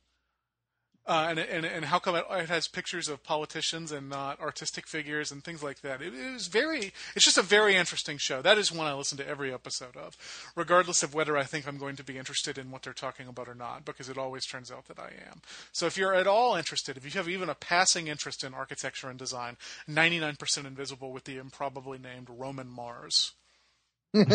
[1.06, 4.86] Uh, and, and and how come it, it, has pictures of politicians and not artistic
[4.86, 6.00] figures and things like that?
[6.00, 6.94] It, it was very.
[7.14, 8.40] It's just a very interesting show.
[8.40, 10.16] That is one I listen to every episode of,
[10.56, 13.48] regardless of whether I think I'm going to be interested in what they're talking about
[13.48, 15.42] or not, because it always turns out that I am.
[15.72, 19.10] So if you're at all interested, if you have even a passing interest in architecture
[19.10, 23.32] and design, 99% invisible with the improbably named Roman Mars.
[24.14, 24.28] is,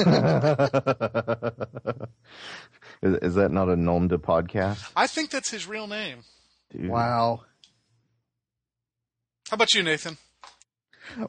[3.01, 4.91] is that not a nom de podcast?
[4.95, 6.19] I think that's his real name.
[6.71, 6.89] Dude.
[6.89, 7.41] Wow.
[9.49, 10.17] How about you, Nathan?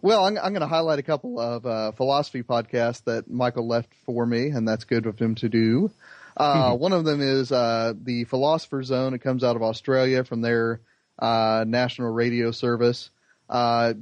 [0.03, 3.93] Well, I'm, I'm going to highlight a couple of uh, philosophy podcasts that Michial left
[4.05, 5.91] for me, and that's good of him to do.
[6.37, 9.15] Uh, one of them is uh, the Philosopher Zone.
[9.15, 10.81] It comes out of Australia from their
[11.19, 13.11] uh, national radio service,
[13.49, 13.95] uh,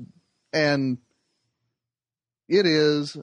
[0.52, 0.98] and
[2.48, 3.16] it is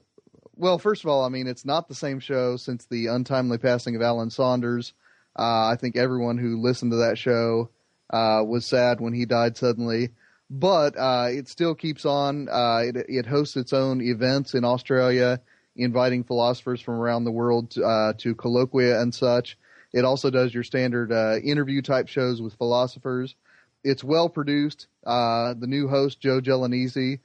[0.54, 0.78] well.
[0.78, 4.02] First of all, I mean, it's not the same show since the untimely passing of
[4.02, 4.92] Alan Saunders.
[5.38, 7.70] Uh, I think everyone who listened to that show
[8.10, 10.10] uh, was sad when he died suddenly.
[10.48, 12.48] but uh, it still keeps on.
[12.48, 15.40] Uh, it, it hosts its own events in Australia,
[15.74, 19.58] inviting philosophers from around the world to, uh, to colloquia and such.
[19.92, 23.34] It also does your standard uh, interview type shows with philosophers.
[23.82, 24.86] It's well produced.
[25.04, 27.20] Uh, the new host, Joe Gelonesi,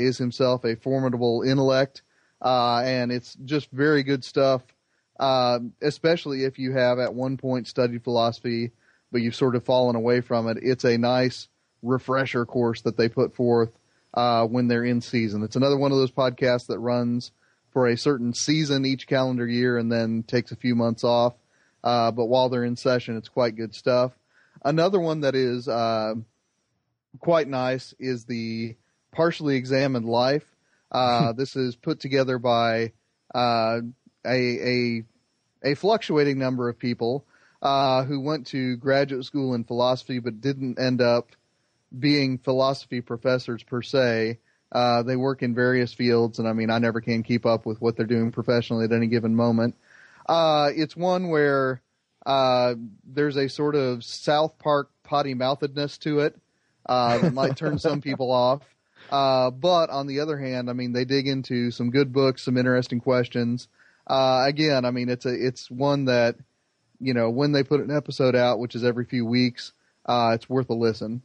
[0.00, 2.02] is himself a formidable intellect,
[2.40, 4.62] and it's just very good stuff.
[5.82, 8.72] especially if you have at one point studied philosophy,
[9.10, 10.58] but you've sort of fallen away from it.
[10.62, 11.48] It's a nice
[11.82, 13.70] refresher course that they put forth
[14.14, 15.42] uh, when they're in season.
[15.42, 17.32] It's another one of those podcasts that runs
[17.70, 21.34] for a certain season each calendar year and then takes a few months off.
[21.84, 24.12] Uh, but while they're in session, it's quite good stuff.
[24.64, 26.14] Another one that is uh,
[27.20, 28.76] quite nice is the
[29.12, 30.44] Partially Examined Life.
[30.90, 32.92] Uh, this is put together by
[33.34, 33.80] uh,
[34.26, 35.04] a, a
[35.64, 37.26] a fluctuating number of people
[37.62, 41.30] uh, who went to graduate school in philosophy but didn't end up
[41.96, 44.38] being philosophy professors per se.
[44.70, 47.80] Uh, they work in various fields, and I mean, I never can keep up with
[47.80, 49.74] what they're doing professionally at any given moment.
[50.28, 51.80] Uh, it's one where
[52.26, 56.36] uh, there's a sort of South Park potty mouthedness to it
[56.84, 58.62] uh, that might turn some people off.
[59.10, 62.58] Uh, but on the other hand, I mean, they dig into some good books, some
[62.58, 63.68] interesting questions.
[64.06, 66.36] Uh, again, I mean, it's a it's one that
[67.00, 69.72] you know when they put an episode out, which is every few weeks,
[70.08, 71.22] it's worth a listen.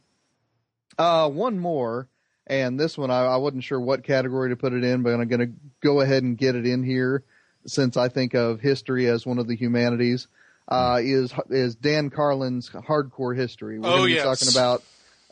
[0.98, 2.08] Uh, one more,
[2.46, 5.28] and this one I, I wasn't sure what category to put it in, but I'm
[5.28, 7.24] going to go ahead and get it in here
[7.66, 10.28] since I think of history as one of the humanities.
[10.66, 13.78] Uh, is is Dan Carlin's Hardcore History?
[13.78, 14.24] We're oh, going to be yes.
[14.24, 14.82] talking about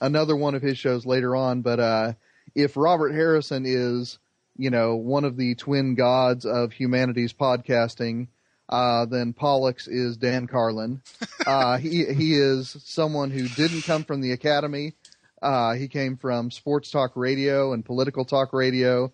[0.01, 2.13] another one of his shows later on, but uh,
[2.55, 4.19] if Robert Harrison is
[4.57, 8.29] you know one of the twin gods of humanities podcasting.
[8.73, 11.03] Uh, then Pollux is Dan Carlin.
[11.47, 14.95] Uh, he he is someone who didn't come from the academy.
[15.43, 19.13] Uh, he came from sports talk radio and political talk radio.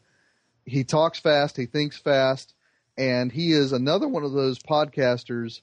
[0.65, 2.55] He talks fast, he thinks fast,
[2.97, 5.63] and he is another one of those podcasters.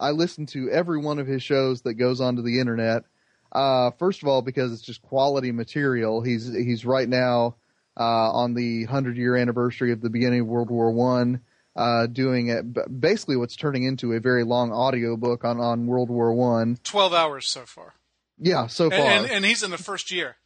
[0.00, 3.04] I listen to every one of his shows that goes onto the internet.
[3.52, 6.20] Uh, first of all, because it's just quality material.
[6.20, 7.56] He's he's right now
[7.96, 11.42] uh, on the hundred year anniversary of the beginning of World War One,
[11.76, 16.10] uh, doing it basically what's turning into a very long audio book on on World
[16.10, 16.78] War One.
[16.82, 17.94] Twelve hours so far.
[18.38, 18.98] Yeah, so far.
[18.98, 20.36] And, and, and he's in the first year.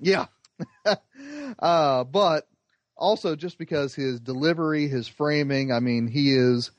[0.00, 0.26] Yeah.
[1.58, 2.48] uh, but
[2.96, 6.70] also just because his delivery, his framing, I mean, he is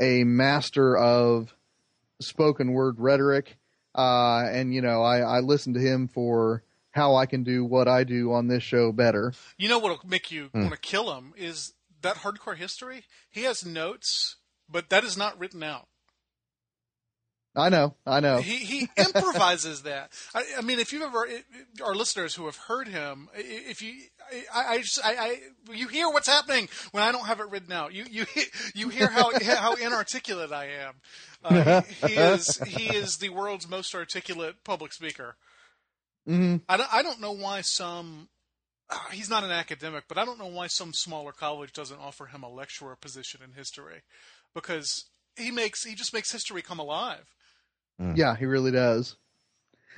[0.00, 1.54] a master of
[2.20, 3.56] spoken word rhetoric.
[3.94, 7.88] Uh, and, you know, I, I listen to him for how I can do what
[7.88, 9.32] I do on this show better.
[9.58, 11.72] You know what'll make you want to kill him is
[12.06, 13.04] that hardcore history.
[13.30, 14.36] He has notes,
[14.68, 15.88] but that is not written out.
[17.56, 18.36] I know, I know.
[18.38, 20.12] He he improvises that.
[20.34, 21.26] I, I, mean, if you've ever
[21.82, 23.94] our listeners who have heard him, if you,
[24.54, 25.40] I, I just, I, I,
[25.72, 27.94] you hear what's happening when I don't have it written out.
[27.94, 28.26] You you
[28.74, 30.94] you hear how how inarticulate I am.
[31.42, 35.36] Uh, he, he, is he is the world's most articulate public speaker.
[36.28, 36.56] Mm-hmm.
[36.68, 38.28] I don't I don't know why some.
[38.90, 42.26] Uh, he's not an academic, but I don't know why some smaller college doesn't offer
[42.26, 44.02] him a lecturer position in history,
[44.54, 45.06] because
[45.36, 47.34] he makes he just makes history come alive.
[48.00, 48.16] Mm.
[48.16, 49.16] Yeah, he really does.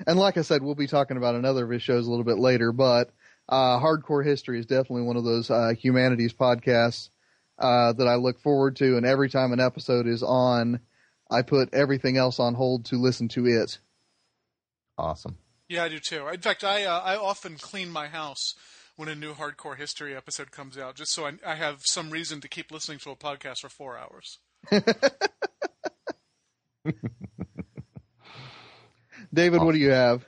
[0.07, 2.39] And like I said, we'll be talking about another of his shows a little bit
[2.39, 3.11] later, but
[3.49, 7.11] uh, Hardcore History is definitely one of those uh, humanities podcasts
[7.59, 8.97] uh, that I look forward to.
[8.97, 10.81] And every time an episode is on,
[11.31, 13.79] I put everything else on hold to listen to it.
[14.97, 15.39] Awesome.
[15.69, 16.29] Yeah, I do too.
[16.29, 18.55] In fact, I uh, I often clean my house
[18.99, 22.41] when a new Hardcore History episode comes out, just so I, I have some reason
[22.41, 24.41] to keep listening to a podcast for four hours.
[29.33, 30.27] David, what do you have?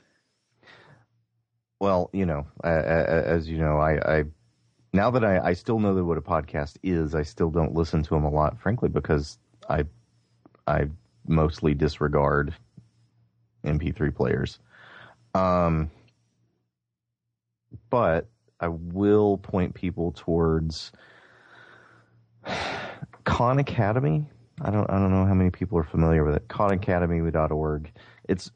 [1.81, 4.25] Well, you know, as you know, I, I
[4.93, 8.05] now that I, I still know that what a podcast is, I still don't listen
[8.05, 9.37] to them a lot, frankly, because
[9.69, 9.85] I
[10.69, 10.85] I
[11.27, 12.55] mostly disregard
[13.65, 14.61] MP3 players.
[15.35, 15.91] Um,
[17.89, 18.29] but
[18.61, 20.93] I will point people towards
[23.25, 24.27] Khan Academy.
[24.63, 26.49] I don't I don't know how many people are familiar with it.
[26.49, 27.93] KhanAcademy.org.
[28.29, 28.51] It's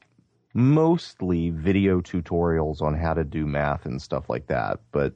[0.53, 5.13] mostly video tutorials on how to do math and stuff like that, but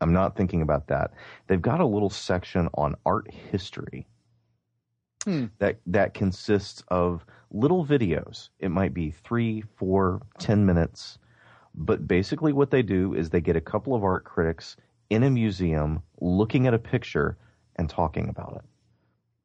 [0.00, 1.12] I'm not thinking about that.
[1.46, 4.06] They've got a little section on art history
[5.24, 5.46] hmm.
[5.58, 8.50] that that consists of little videos.
[8.58, 11.18] It might be three, four, ten minutes,
[11.80, 14.76] but basically what they do is they get a couple of art critics
[15.10, 17.38] in a museum looking at a picture
[17.76, 18.62] and talking about it.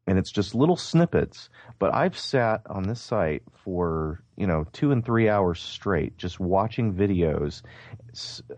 [0.08, 1.50] and it's just little snippets.
[1.80, 6.40] But I've sat on this site for you know two and three hours straight, just
[6.40, 7.62] watching videos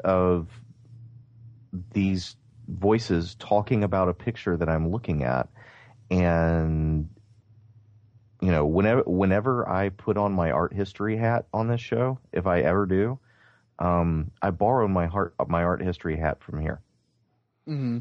[0.04, 0.50] of
[1.94, 2.36] these
[2.68, 5.50] voices talking about a picture that I'm looking at,
[6.12, 7.10] and
[8.42, 12.48] you know whenever whenever I put on my art history hat on this show, if
[12.48, 13.20] I ever do,
[13.80, 16.82] um, I borrowed my heart my art history hat from here.
[17.68, 18.00] Mm-hmm.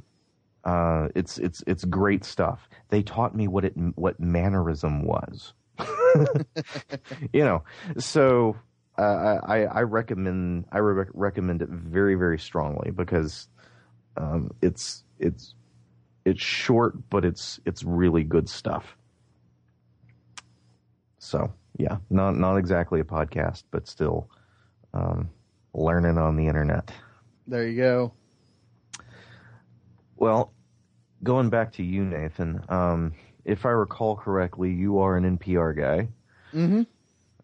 [0.65, 2.69] Uh, it's it's it's great stuff.
[2.89, 5.53] They taught me what it what mannerism was.
[7.33, 7.63] you know,
[7.99, 8.57] so
[8.99, 13.49] uh, I I recommend I re- recommend it very very strongly because
[14.17, 15.55] um, it's it's
[16.25, 18.97] it's short but it's it's really good stuff.
[21.19, 24.31] So yeah, not not exactly a podcast, but still
[24.95, 25.29] um,
[25.77, 26.91] learning on the internet.
[27.47, 28.13] There you go.
[30.17, 30.53] Well,
[31.23, 33.13] going back to you, Nathan, um,
[33.45, 36.09] if I recall correctly, you are an NPR guy.
[36.53, 36.83] hmm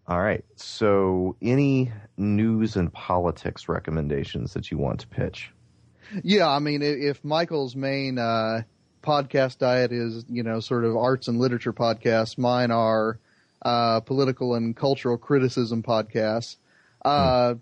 [0.08, 0.44] All right.
[0.56, 5.52] So, any news and politics recommendations that you want to pitch?
[6.24, 8.62] Yeah, I mean, if Michial's main uh,
[9.02, 13.18] podcast diet is, you know, sort of arts and literature podcasts, mine are
[13.64, 16.56] uh, political and cultural criticism podcasts.
[17.04, 17.54] Uh,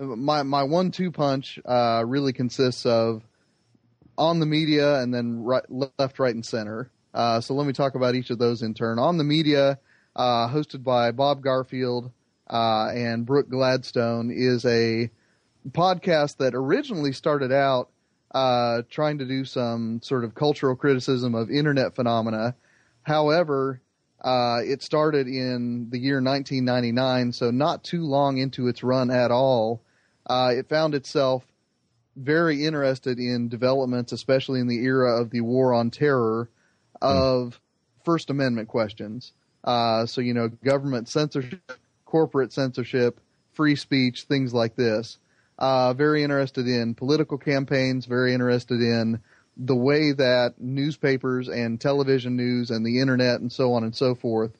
[0.00, 3.22] My my one two punch uh, really consists of
[4.16, 6.90] on the media and then right, left, right, and center.
[7.12, 8.98] Uh, so let me talk about each of those in turn.
[8.98, 9.78] On the media,
[10.16, 12.10] uh, hosted by Bob Garfield
[12.48, 15.10] uh, and Brooke Gladstone, is a
[15.70, 17.90] podcast that originally started out
[18.32, 22.54] uh, trying to do some sort of cultural criticism of internet phenomena.
[23.02, 23.80] However,
[24.22, 29.30] uh, it started in the year 1999, so not too long into its run at
[29.30, 29.82] all.
[30.26, 31.44] Uh, it found itself
[32.16, 36.48] very interested in developments, especially in the era of the war on terror,
[37.00, 37.60] of
[38.04, 39.32] First Amendment questions.
[39.64, 41.72] Uh, so, you know, government censorship,
[42.04, 43.20] corporate censorship,
[43.52, 45.18] free speech, things like this.
[45.58, 49.20] Uh, very interested in political campaigns, very interested in
[49.56, 54.14] the way that newspapers and television news and the internet and so on and so
[54.14, 54.52] forth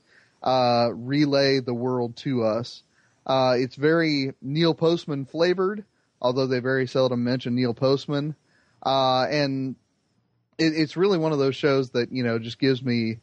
[0.42, 2.82] uh, relay the world to us.
[3.30, 5.84] Uh, it's very Neil Postman flavored,
[6.20, 8.34] although they very seldom mention Neil Postman.
[8.84, 9.76] Uh, and
[10.58, 13.18] it, it's really one of those shows that, you know, just gives me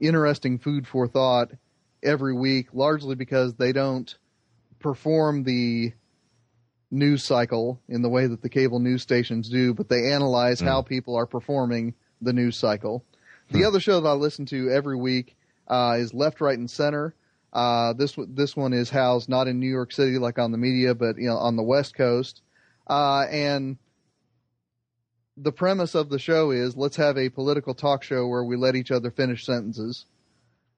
[0.00, 1.52] interesting food for thought
[2.02, 4.18] every week, largely because they don't
[4.80, 5.92] perform the
[6.90, 10.82] news cycle in the way that the cable news stations do, but they analyze how
[10.82, 13.04] people are performing the news cycle.
[13.52, 15.36] The other show that I listen to every week
[15.68, 17.14] uh, is Left, Right, and Center.
[17.54, 20.58] Uh, this one- this one is housed not in New York City like on the
[20.58, 22.42] media, but you know on the West Coast.
[22.86, 23.78] Uh, and
[25.36, 28.76] the premise of the show is let's have a political talk show where we let
[28.76, 30.04] each other finish sentences,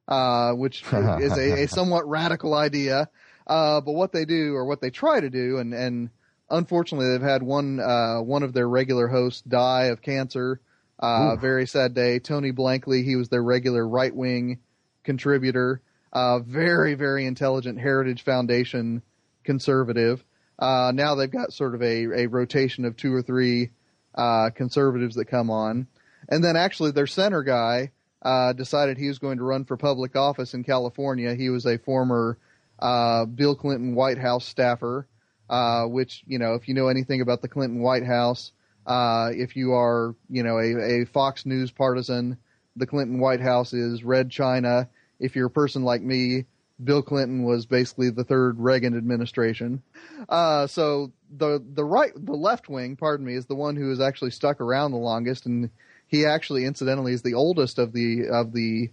[0.08, 0.82] uh, which
[1.20, 3.08] is a, a somewhat radical idea.
[3.46, 6.10] Uh, but what they do or what they try to do, and, and
[6.50, 10.60] unfortunately they've had one uh, one of their regular hosts die of cancer.
[10.98, 12.18] Uh, very sad day.
[12.18, 14.58] Tony Blankley, he was their regular right wing
[15.04, 15.80] contributor.
[16.12, 19.02] Uh, very very intelligent Heritage Foundation
[19.44, 20.24] conservative.
[20.58, 23.70] Uh, now they've got sort of a, a rotation of two or three
[24.14, 25.86] uh, conservatives that come on.
[26.28, 27.92] And then actually their center guy
[28.22, 31.34] uh, decided he was going to run for public office in California.
[31.34, 32.38] He was a former
[32.78, 35.06] uh, Bill Clinton White House staffer,
[35.48, 38.52] uh, which, you know, if you know anything about the Clinton White House,
[38.88, 42.38] if you are, you know, a, a Fox News partisan,
[42.76, 44.88] the Clinton White House is red China.
[45.18, 46.44] If you're a person like me,
[46.82, 49.82] Bill Clinton was basically the third Reagan administration.
[50.28, 54.00] Uh, so the the right the left wing, pardon me, is the one who has
[54.00, 55.70] actually stuck around the longest, and
[56.06, 58.90] he actually incidentally is the oldest of the of the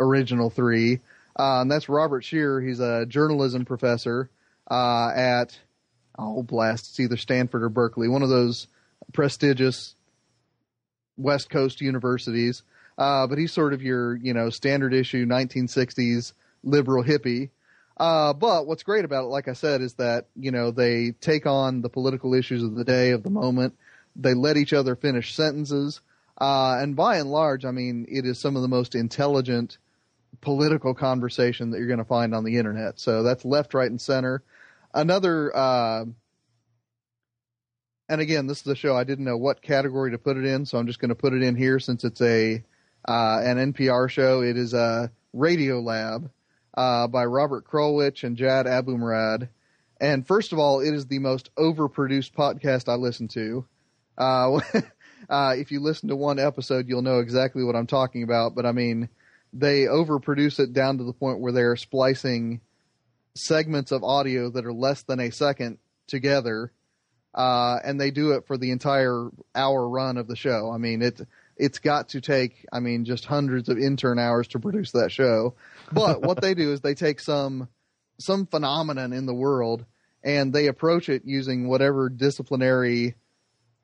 [0.00, 1.00] original three.
[1.38, 2.60] Uh, and that's Robert Scheer.
[2.60, 4.28] He's a journalism professor
[4.70, 5.58] uh, at
[6.18, 8.66] oh blast, it's either Stanford or Berkeley, one of those
[9.12, 9.94] prestigious
[11.16, 12.62] West Coast universities.
[13.02, 17.50] Uh, but he's sort of your you know standard issue 1960s liberal hippie.
[17.96, 21.44] Uh, but what's great about it, like I said, is that you know they take
[21.44, 23.76] on the political issues of the day of the moment.
[24.14, 26.00] They let each other finish sentences,
[26.38, 29.78] uh, and by and large, I mean it is some of the most intelligent
[30.40, 33.00] political conversation that you're going to find on the internet.
[33.00, 34.44] So that's left, right, and center.
[34.94, 36.04] Another, uh,
[38.08, 40.66] and again, this is a show I didn't know what category to put it in,
[40.66, 42.62] so I'm just going to put it in here since it's a
[43.06, 44.42] uh, an NPR show.
[44.42, 46.30] It is a Radio Lab
[46.74, 49.48] uh, by Robert Krulwich and Jad Abumrad.
[50.00, 53.64] And first of all, it is the most overproduced podcast I listen to.
[54.18, 54.60] Uh,
[55.30, 58.54] uh, if you listen to one episode, you'll know exactly what I'm talking about.
[58.54, 59.08] But I mean,
[59.52, 62.60] they overproduce it down to the point where they're splicing
[63.34, 66.72] segments of audio that are less than a second together,
[67.34, 70.70] uh, and they do it for the entire hour run of the show.
[70.70, 71.20] I mean, it
[71.56, 75.54] it's got to take, I mean, just hundreds of intern hours to produce that show.
[75.92, 77.68] But what they do is they take some
[78.18, 79.84] some phenomenon in the world
[80.22, 83.16] and they approach it using whatever disciplinary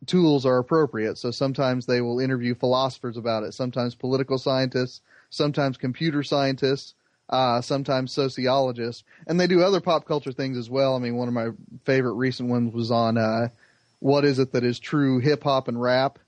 [0.07, 1.19] tools are appropriate.
[1.19, 5.01] So sometimes they will interview philosophers about it, sometimes political scientists,
[5.31, 6.95] sometimes computer scientists,
[7.29, 10.95] uh, sometimes sociologists, and they do other pop culture things as well.
[10.95, 11.49] I mean, one of my
[11.85, 13.49] favorite recent ones was on uh,
[13.99, 16.19] what is it that is true hip hop and rap.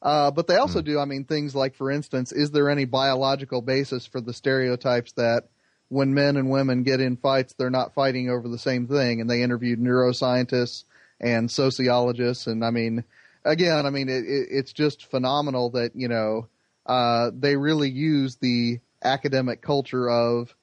[0.00, 0.84] Uh, but they also mm.
[0.84, 5.12] do, I mean, things like, for instance, is there any biological basis for the stereotypes
[5.12, 5.48] that
[5.88, 9.20] when men and women get in fights, they're not fighting over the same thing?
[9.20, 10.84] And they interviewed neuroscientists
[11.20, 13.02] and sociologists, and I mean,
[13.44, 16.48] again, I mean, it, it, it's just phenomenal that you know
[16.86, 20.54] uh, they really use the academic culture of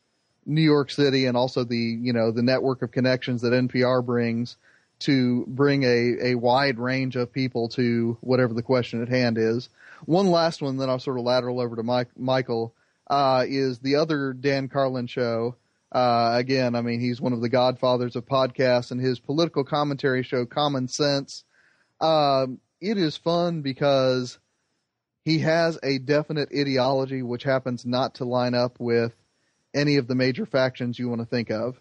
[0.46, 4.58] New York City and also the you know the network of connections that NPR brings
[5.00, 9.70] to bring a, a wide range of people to whatever the question at hand is.
[10.06, 12.72] One last one that I'll sort of lateral over to Mike, Michial
[13.08, 15.56] uh, is the other Dan Carlin show.
[15.92, 20.24] Uh, again, I mean, he's one of the godfathers of podcasts, and his political commentary
[20.24, 21.44] show, Common Sense,
[22.02, 24.38] um, it is fun because
[25.24, 29.14] he has a definite ideology which happens not to line up with
[29.74, 31.80] any of the major factions you want to think of.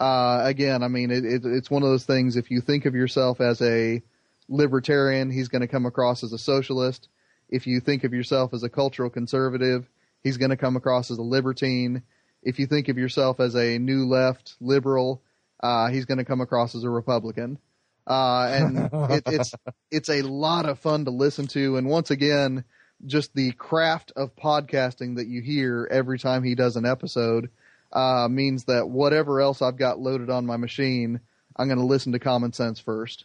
[0.00, 2.36] Uh, again, I mean, it, it, it's one of those things.
[2.36, 4.02] If you think of yourself as a
[4.48, 7.08] libertarian, he's going to come across as a socialist.
[7.50, 9.86] If you think of yourself as a cultural conservative,
[10.22, 12.02] he's going to come across as a libertine.
[12.42, 15.22] If you think of yourself as a new left liberal,
[15.62, 17.58] uh, he's going to come across as a Republican.
[18.06, 18.78] Uh, and
[19.10, 19.54] it, it's
[19.90, 21.76] it's a lot of fun to listen to.
[21.76, 22.64] And once again,
[23.04, 27.50] just the craft of podcasting that you hear every time he does an episode
[27.92, 31.20] uh, means that whatever else I've got loaded on my machine,
[31.56, 33.24] I'm going to listen to Common Sense first.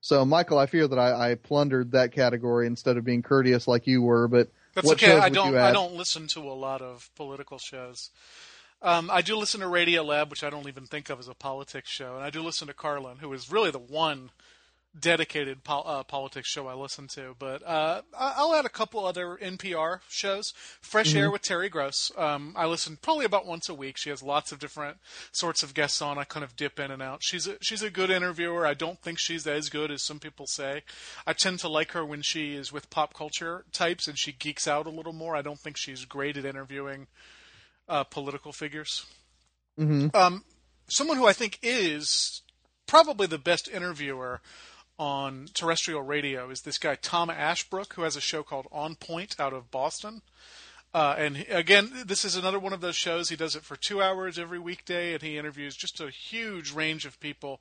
[0.00, 3.86] So, Michial, I fear that I, I, plundered that category instead of being courteous like
[3.86, 4.28] you were.
[4.28, 5.16] But that's okay.
[5.16, 5.56] I don't.
[5.56, 8.10] I don't listen to a lot of political shows.
[8.82, 11.32] Um, I do listen to Radio Lab, which I don't even think of as a
[11.34, 14.30] politics show, and I do listen to Carlin, who is really the one
[14.98, 17.34] dedicated po- uh, politics show I listen to.
[17.38, 20.52] But uh, I'll add a couple other NPR shows.
[20.80, 21.18] Fresh mm-hmm.
[21.18, 22.12] Air with Terry Gross.
[22.16, 23.96] Um, I listen probably about once a week.
[23.98, 24.98] She has lots of different
[25.32, 26.18] sorts of guests on.
[26.18, 27.20] I kind of dip in and out.
[27.22, 28.66] She's a, she's a good interviewer.
[28.66, 30.82] I don't think she's as good as some people say.
[31.26, 34.68] I tend to like her when she is with pop culture types and she geeks
[34.68, 35.36] out a little more.
[35.36, 37.06] I don't think she's great at interviewing
[37.88, 39.06] uh, political figures.
[39.78, 40.16] Mm-hmm.
[40.16, 40.44] Um,
[40.88, 42.42] someone who I think is
[42.86, 44.40] probably the best interviewer
[44.98, 49.36] on terrestrial radio is this guy Tom Ashbrook, who has a show called On Point
[49.38, 50.22] out of Boston.
[50.92, 53.28] Uh, and again, this is another one of those shows.
[53.28, 57.04] He does it for two hours every weekday, and he interviews just a huge range
[57.04, 57.60] of people.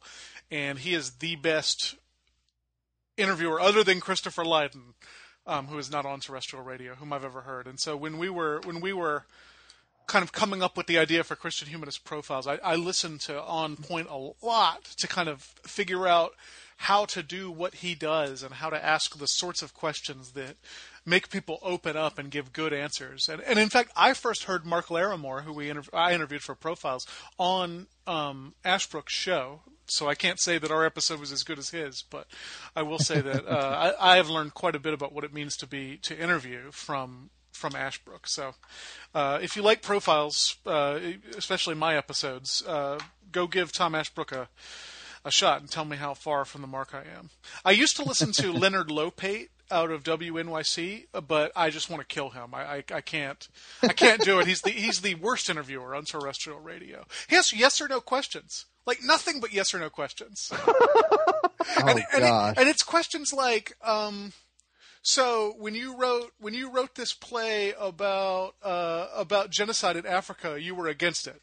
[0.51, 1.95] And he is the best
[3.17, 4.93] interviewer, other than Christopher Lydon,
[5.47, 7.65] um, who is not on terrestrial radio, whom I've ever heard.
[7.65, 9.25] And so when we were when we were
[10.05, 13.41] kind of coming up with the idea for Christian humanist profiles, I, I listened to
[13.41, 16.33] On Point a lot to kind of figure out
[16.83, 20.57] how to do what he does and how to ask the sorts of questions that
[21.05, 23.29] make people open up and give good answers.
[23.29, 26.55] And, and in fact, I first heard Mark Larrimore, who we interv- I interviewed for
[26.55, 27.07] Profiles,
[27.39, 29.61] on um, Ashbrook's show.
[29.85, 32.27] So I can't say that our episode was as good as his, but
[32.75, 35.33] I will say that uh, I, I have learned quite a bit about what it
[35.33, 38.27] means to be to interview from from Ashbrook.
[38.27, 38.55] So,
[39.15, 40.99] uh, if you like profiles, uh,
[41.37, 42.99] especially my episodes, uh,
[43.31, 44.49] go give Tom Ashbrook a
[45.25, 47.29] a shot and tell me how far from the mark I am.
[47.63, 52.13] I used to listen to Leonard Lopate out of WNYC, but I just want to
[52.13, 52.53] kill him.
[52.53, 53.47] I, I, I can't
[53.81, 54.47] I can't do it.
[54.47, 57.05] He's the he's the worst interviewer on terrestrial radio.
[57.27, 60.51] He has yes or no questions, like nothing but yes or no questions.
[60.67, 61.41] oh,
[61.77, 63.75] and, and, it, and, it's questions like.
[63.83, 64.33] Um,
[65.01, 70.61] so when you wrote when you wrote this play about uh, about genocide in Africa,
[70.61, 71.41] you were against it.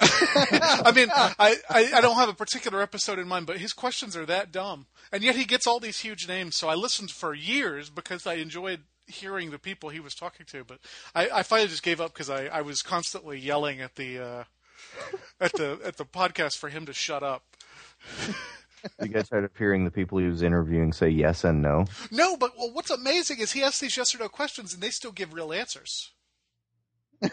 [0.00, 4.16] I mean, I, I, I, don't have a particular episode in mind, but his questions
[4.16, 4.86] are that dumb.
[5.10, 6.56] And yet he gets all these huge names.
[6.56, 10.62] So I listened for years because I enjoyed hearing the people he was talking to.
[10.62, 10.78] But
[11.14, 14.44] I, I finally just gave up because I, I was constantly yelling at the uh,
[15.40, 17.44] at the at the podcast for him to shut up.
[19.02, 21.86] you guys tired of hearing the people he was interviewing say yes and no?
[22.10, 24.90] No, but well, what's amazing is he asks these yes or no questions and they
[24.90, 26.12] still give real answers.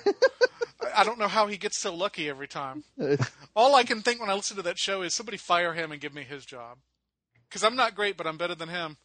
[0.96, 2.84] I don't know how he gets so lucky every time.
[3.56, 6.02] All I can think when I listen to that show is somebody fire him and
[6.02, 6.78] give me his job.
[7.48, 8.98] Because I'm not great, but I'm better than him.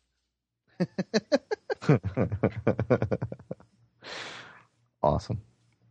[5.02, 5.40] awesome,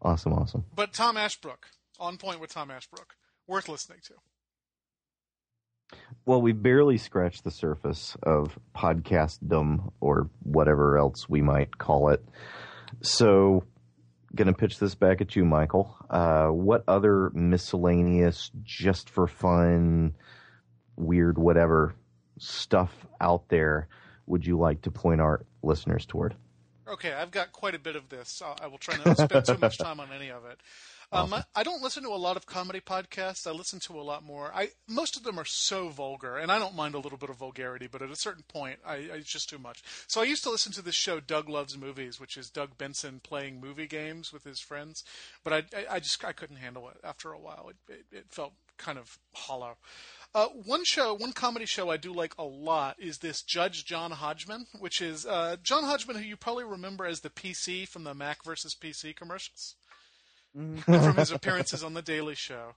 [0.01, 0.65] awesome, awesome.
[0.75, 1.67] But Tom Ashbrook,
[1.99, 3.15] on point with Tom Ashbrook,
[3.47, 4.13] worth listening to.
[6.25, 12.23] Well, we barely scratched the surface of podcastdom or whatever else we might call it.
[13.01, 13.63] So,
[14.35, 15.93] going to pitch this back at you, Michial.
[16.09, 20.15] Uh, what other miscellaneous, just for fun,
[20.95, 21.95] weird, whatever
[22.37, 23.87] stuff out there
[24.27, 26.35] would you like to point our listeners toward?
[26.87, 28.41] Okay, I've got quite a bit of this.
[28.61, 30.59] I will try not to spend too much time on any of it.
[31.11, 33.47] Um, I, I don't listen to a lot of comedy podcasts.
[33.47, 34.51] I listen to a lot more.
[34.53, 37.37] I most of them are so vulgar, and I don't mind a little bit of
[37.37, 39.83] vulgarity, but at a certain point, I, I, it's just too much.
[40.07, 43.21] So I used to listen to this show, Doug Loves Movies, which is Doug Benson
[43.23, 45.03] playing movie games with his friends.
[45.43, 47.69] But I, I, I just I couldn't handle it after a while.
[47.69, 49.77] It, it, it felt kind of hollow.
[50.33, 54.11] Uh, one show, one comedy show I do like a lot is this Judge John
[54.11, 58.13] Hodgman, which is uh, John Hodgman, who you probably remember as the PC from the
[58.13, 59.75] Mac versus PC commercials,
[60.83, 62.75] from his appearances on the Daily Show,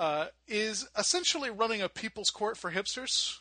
[0.00, 3.38] uh, is essentially running a people's court for hipsters.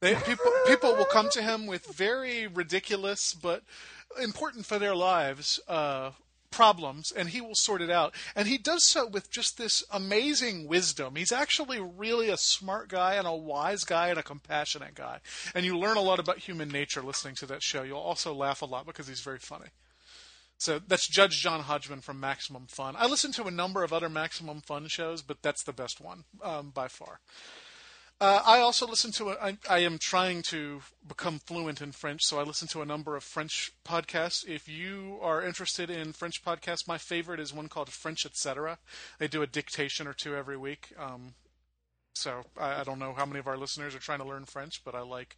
[0.00, 3.62] They, people, people will come to him with very ridiculous but
[4.20, 6.10] important for their lives uh,
[6.50, 8.14] problems and he will sort it out.
[8.36, 11.16] And he does so with just this amazing wisdom.
[11.16, 15.20] He's actually really a smart guy and a wise guy and a compassionate guy.
[15.54, 17.82] And you learn a lot about human nature listening to that show.
[17.82, 19.68] You'll also laugh a lot because he's very funny.
[20.58, 22.94] So that's Judge John Hodgman from Maximum Fun.
[22.96, 26.24] I listen to a number of other Maximum Fun shows, but that's the best one
[26.42, 27.20] um, by far.
[28.20, 29.30] Uh, I also listen to.
[29.30, 32.86] A, I, I am trying to become fluent in French, so I listen to a
[32.86, 34.46] number of French podcasts.
[34.46, 38.78] If you are interested in French podcasts, my favorite is one called French Etc.
[39.18, 40.92] They do a dictation or two every week.
[40.98, 41.34] Um,
[42.14, 44.82] so I, I, don't know how many of our listeners are trying to learn French,
[44.84, 45.36] but I like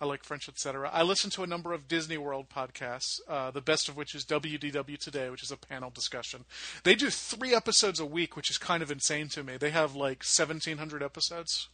[0.00, 0.90] I like French, etc.
[0.92, 4.24] I listen to a number of Disney World podcasts, uh, the best of which is
[4.24, 6.44] WDW Today, which is a panel discussion.
[6.84, 9.56] They do three episodes a week, which is kind of insane to me.
[9.56, 11.68] They have like 1,700 episodes.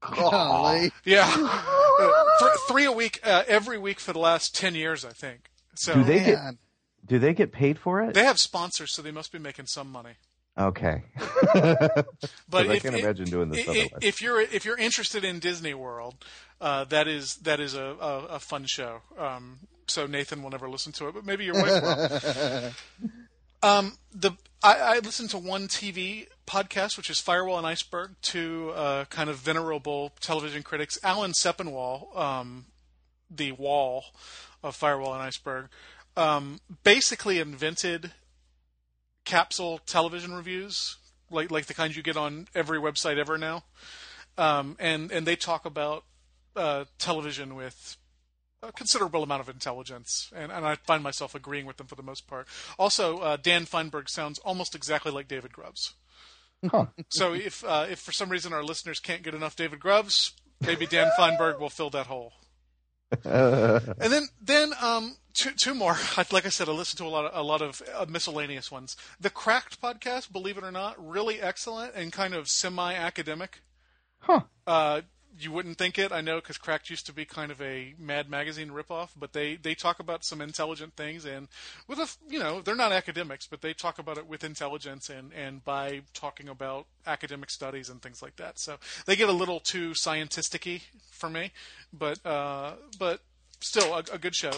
[0.00, 0.90] Golly.
[1.04, 5.12] Yeah, uh, th- three a week, uh, every week for the last ten years, I
[5.12, 5.50] think.
[5.76, 6.38] So Do they get
[7.06, 8.14] do they get paid for it?
[8.14, 10.14] they have sponsors, so they must be making some money.
[10.58, 11.02] Okay.
[12.48, 13.90] But 'Cause I if, can't imagine doing this i- i- otherwise.
[14.02, 16.14] If you're if you're interested in Disney World,
[16.60, 19.00] uh, that is that is a, a, a fun show.
[19.18, 22.70] Um, so Nathan will never listen to it, but maybe your wife will.
[23.68, 24.32] um, the
[24.62, 29.28] I, I listen to one TV podcast, which is Firewall and Iceberg, two uh, kind
[29.28, 32.66] of venerable television critics, Alan Sepinwall, um,
[33.30, 34.04] the Wall
[34.62, 35.68] of Firewall and Iceberg,
[36.16, 38.12] um, basically invented
[39.24, 40.96] capsule television reviews,
[41.30, 43.64] like like the kind you get on every website ever now.
[44.36, 46.04] Um, and and they talk about
[46.56, 47.96] uh, television with
[48.62, 52.02] a considerable amount of intelligence, and, and I find myself agreeing with them for the
[52.02, 52.48] most part.
[52.78, 55.94] Also, uh, Dan Fienberg sounds almost exactly like David Grubbs.
[56.70, 56.86] Huh.
[57.10, 60.86] So if uh, if for some reason our listeners can't get enough David Grubbs, maybe
[60.86, 62.32] Dan Fienberg will fill that hole.
[63.24, 65.96] And then, then um, two, two more.
[66.32, 68.96] Like I said, I listen to a lot of a lot of uh, miscellaneous ones.
[69.20, 73.60] The Cracked podcast, believe it or not, really excellent and kind of semi-academic.
[74.20, 74.40] Huh.
[74.66, 75.02] Uh,
[75.38, 78.30] you wouldn't think it, I know, because Cracked used to be kind of a Mad
[78.30, 81.48] Magazine ripoff, but they they talk about some intelligent things and
[81.88, 85.32] with a you know they're not academics, but they talk about it with intelligence and
[85.32, 88.58] and by talking about academic studies and things like that.
[88.58, 88.76] So
[89.06, 91.52] they get a little too scientisticy for me,
[91.92, 93.20] but uh, but
[93.64, 94.52] still a, a good show.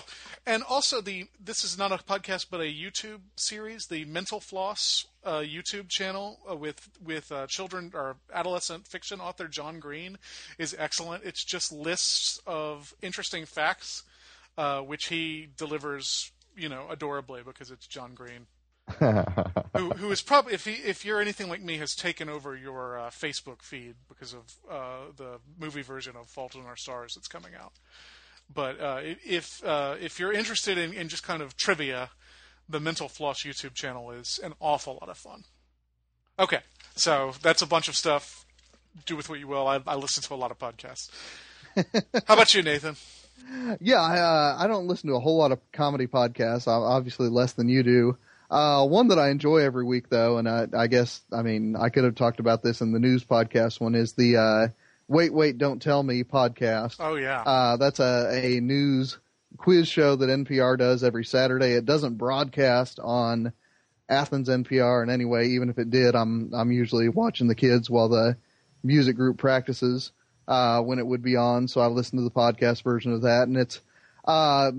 [0.46, 5.06] And also the this is not a podcast but a YouTube series, the Mental Floss
[5.24, 10.18] uh, YouTube channel uh, with with uh, children or adolescent fiction author John Green
[10.58, 11.24] is excellent.
[11.24, 14.02] It's just lists of interesting facts,
[14.56, 18.46] uh, which he delivers, you know, adorably because it's John Green.
[19.00, 22.96] who, who is probably if he, if you're anything like me has taken over your
[22.96, 27.26] uh, Facebook feed because of uh, the movie version of Fault in Our Stars that's
[27.26, 27.72] coming out.
[28.52, 32.10] But uh, if uh, if you're interested in, in just kind of trivia,
[32.68, 35.44] the Mental Floss YouTube channel is an awful lot of fun.
[36.38, 36.60] Okay,
[36.94, 38.44] so that's a bunch of stuff.
[39.04, 39.66] Do with what you will.
[39.66, 41.10] I, I listen to a lot of podcasts.
[42.26, 42.96] How about you, Nathan?
[43.80, 46.66] Yeah, I, uh, I don't listen to a whole lot of comedy podcasts.
[46.66, 48.16] ob- Obviously, less than you do.
[48.50, 51.88] Uh, one that I enjoy every week, though, and I, I guess I mean I
[51.90, 53.80] could have talked about this in the news podcast.
[53.80, 54.68] One is the uh,
[55.08, 56.96] "Wait, Wait, Don't Tell Me" podcast.
[57.00, 59.18] Oh yeah, Uh, that's a, a news
[59.56, 61.72] quiz show that NPR does every Saturday.
[61.72, 63.52] It doesn't broadcast on
[64.08, 65.46] Athens NPR in any way.
[65.46, 68.36] Even if it did, I'm I'm usually watching the kids while the
[68.82, 70.12] music group practices
[70.46, 71.66] uh, when it would be on.
[71.68, 73.80] So I listen to the podcast version of that, and it's
[74.24, 74.72] Uh,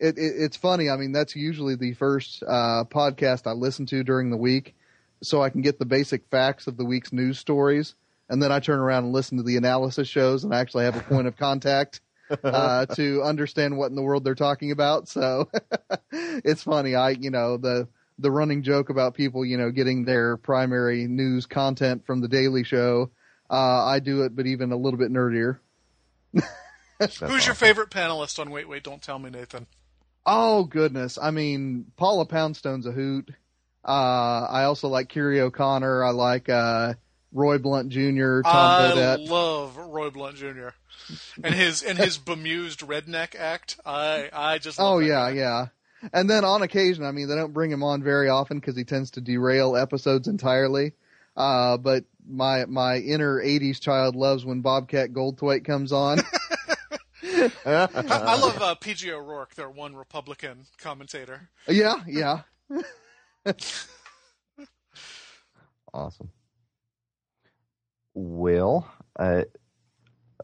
[0.00, 0.90] it, it, it's funny.
[0.90, 4.74] I mean, that's usually the first uh, podcast I listen to during the week,
[5.22, 7.94] so I can get the basic facts of the week's news stories,
[8.28, 10.96] and then I turn around and listen to the analysis shows, and I actually have
[10.96, 12.00] a point of contact
[12.44, 15.08] uh, to understand what in the world they're talking about.
[15.08, 15.48] So
[16.12, 16.94] it's funny.
[16.94, 21.46] I, you know, the the running joke about people, you know, getting their primary news
[21.46, 23.10] content from the Daily Show.
[23.50, 25.58] Uh, I do it, but even a little bit nerdier.
[26.98, 29.66] Who's your favorite panelist on Wait Wait Don't Tell Me, Nathan?
[30.24, 31.18] Oh goodness!
[31.20, 33.30] I mean, Paula Poundstone's a hoot.
[33.84, 36.04] Uh, I also like Kyrie O'Connor.
[36.04, 36.94] I like uh,
[37.32, 39.28] Roy Blount Jr., Tom I Bodett.
[39.28, 40.68] love Roy Blount Jr.
[41.42, 43.78] and his and his bemused redneck act.
[43.86, 45.36] I I just love Oh yeah, guy.
[45.36, 45.66] yeah.
[46.12, 48.84] And then on occasion, I mean, they don't bring him on very often because he
[48.84, 50.92] tends to derail episodes entirely.
[51.36, 56.18] Uh, but my my inner '80s child loves when Bobcat Goldthwait comes on.
[57.24, 59.12] I, I love uh, P.J.
[59.12, 61.48] O'Rourke, their one Republican commentator.
[61.68, 62.40] yeah, yeah.
[65.94, 66.30] Awesome.
[68.14, 69.42] Well, uh,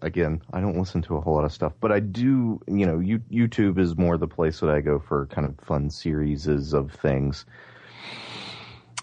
[0.00, 2.60] again, I don't listen to a whole lot of stuff, but I do.
[2.66, 5.90] You know, you, YouTube is more the place that I go for kind of fun
[5.90, 7.44] series of things.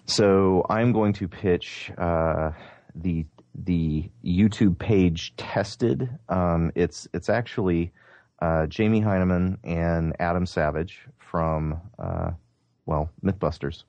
[0.07, 2.51] So I'm going to pitch uh,
[2.95, 6.09] the the YouTube page tested.
[6.29, 7.93] Um, it's it's actually
[8.41, 12.31] uh, Jamie Hyneman and Adam Savage from uh,
[12.85, 13.83] well MythBusters,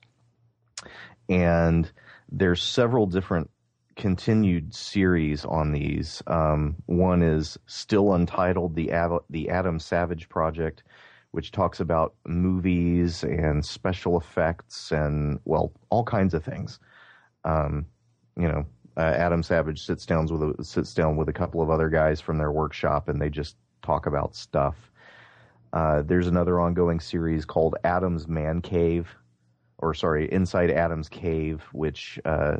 [1.29, 1.89] and
[2.31, 3.49] there's several different
[3.97, 6.23] continued series on these.
[6.27, 8.91] Um, one is still untitled, the
[9.29, 10.83] the Adam Savage Project,
[11.31, 16.79] which talks about movies and special effects and well, all kinds of things.
[17.43, 17.87] Um,
[18.37, 21.69] you know, uh, Adam Savage sits down with a, sits down with a couple of
[21.69, 24.91] other guys from their workshop, and they just talk about stuff.
[25.73, 29.15] Uh, there's another ongoing series called Adam's Man Cave,
[29.79, 32.57] or sorry, Inside Adam's Cave, which uh,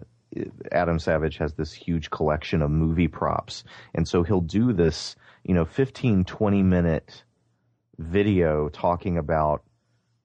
[0.71, 3.63] Adam Savage has this huge collection of movie props.
[3.93, 7.23] And so he'll do this, you know, 15, 20 minute
[7.97, 9.63] video talking about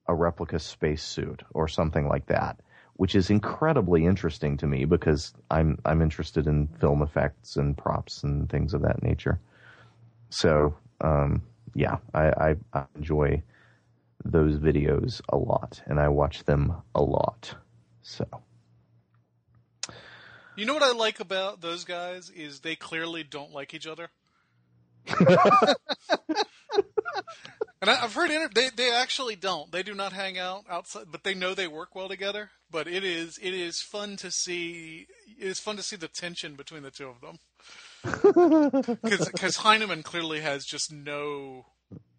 [0.07, 2.59] a replica spacesuit or something like that,
[2.95, 8.23] which is incredibly interesting to me because I'm I'm interested in film effects and props
[8.23, 9.39] and things of that nature.
[10.29, 11.41] So um,
[11.73, 13.41] yeah, I, I, I enjoy
[14.25, 17.55] those videos a lot, and I watch them a lot.
[18.01, 18.25] So
[20.55, 24.09] You know what I like about those guys is they clearly don't like each other.
[25.19, 25.27] and
[27.81, 29.71] I, I've heard inter- they they actually don't.
[29.71, 32.51] They do not hang out outside, but they know they work well together.
[32.71, 35.07] But it is it is fun to see.
[35.39, 37.39] It is fun to see the tension between the two of them.
[39.03, 41.65] Because Hyneman clearly has just no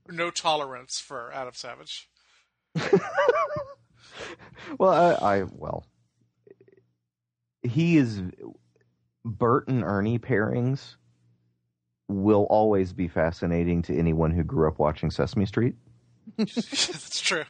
[0.08, 2.08] no tolerance for Adam Savage.
[4.78, 4.90] well,
[5.22, 5.84] I, I well,
[7.64, 8.22] he is
[9.24, 10.96] Bert and Ernie pairings
[12.08, 15.74] will always be fascinating to anyone who grew up watching Sesame Street.
[16.36, 17.44] That's true.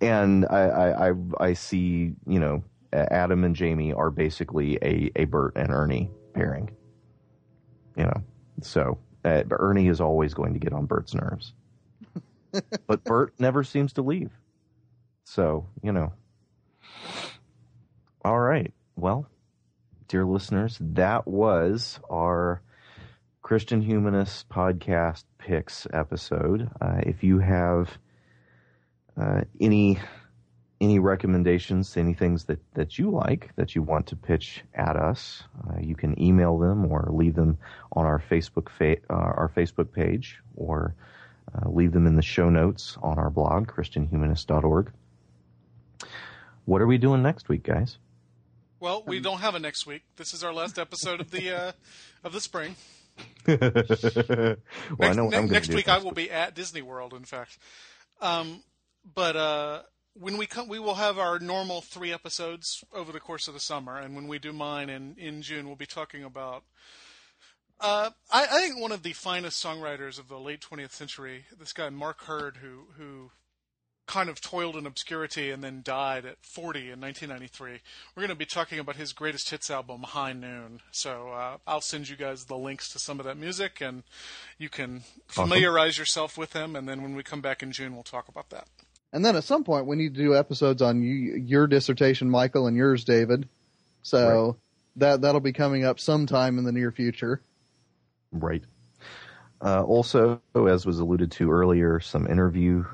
[0.00, 5.24] And I, I, I, I see, you know, Adam and Jamie are basically a, a
[5.24, 6.70] Bert and Ernie pairing.
[7.96, 8.22] You know,
[8.62, 11.52] so uh, Ernie is always going to get on Bert's nerves.
[12.86, 14.30] but Bert never seems to leave.
[15.24, 16.12] So, you know.
[18.24, 18.72] All right.
[18.96, 19.26] Well,
[20.08, 22.60] dear listeners, that was our
[23.40, 26.70] Christian Humanist podcast picks episode.
[26.80, 27.98] Uh, if you have
[29.20, 29.98] uh, any
[30.80, 35.44] any recommendations, any things that, that you like that you want to pitch at us,
[35.68, 37.56] uh, you can email them or leave them
[37.92, 40.94] on our Facebook fa- uh, our Facebook page or
[41.54, 44.92] uh, leave them in the show notes on our blog christianhumanist.org.
[46.64, 47.98] What are we doing next week, guys?
[48.82, 50.02] Well, we don't have a next week.
[50.16, 51.72] This is our last episode of the uh,
[52.24, 52.74] of the spring.
[53.46, 54.58] well, next,
[55.00, 57.58] I know what ne- next do week I will be at Disney World, in fact.
[58.20, 58.64] Um,
[59.14, 59.82] but uh,
[60.14, 63.60] when we come, we will have our normal three episodes over the course of the
[63.60, 66.64] summer, and when we do mine in in June, we'll be talking about.
[67.78, 71.72] Uh, I, I think one of the finest songwriters of the late 20th century, this
[71.72, 73.30] guy Mark Heard, who who
[74.06, 77.80] kind of toiled in obscurity and then died at 40 in 1993.
[78.14, 80.80] We're going to be talking about his greatest hits album, High Noon.
[80.90, 84.02] So uh, I'll send you guys the links to some of that music, and
[84.58, 86.76] you can familiarize yourself with him.
[86.76, 88.66] And then when we come back in June, we'll talk about that.
[89.12, 92.66] And then at some point, we need to do episodes on you, your dissertation, Michial,
[92.66, 93.48] and yours, David.
[94.02, 94.56] So
[94.96, 97.42] that that'll be coming up sometime in the near future.
[98.32, 98.64] Right.
[99.60, 102.84] Uh, also, as was alluded to earlier, some interview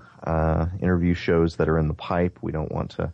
[0.81, 2.39] interview shows that are in the pipe.
[2.43, 3.12] We don't want to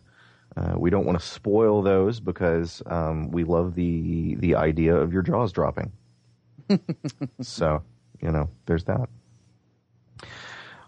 [0.57, 5.11] uh, we don't want to spoil those because um, we love the the idea of
[5.11, 5.91] your jaws dropping.
[7.41, 7.83] so
[8.21, 9.09] you know, there's that.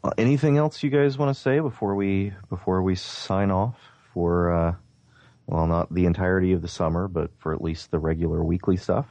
[0.03, 3.75] Uh, anything else you guys want to say before we before we sign off
[4.13, 4.75] for uh,
[5.47, 9.05] well, not the entirety of the summer, but for at least the regular weekly stuff?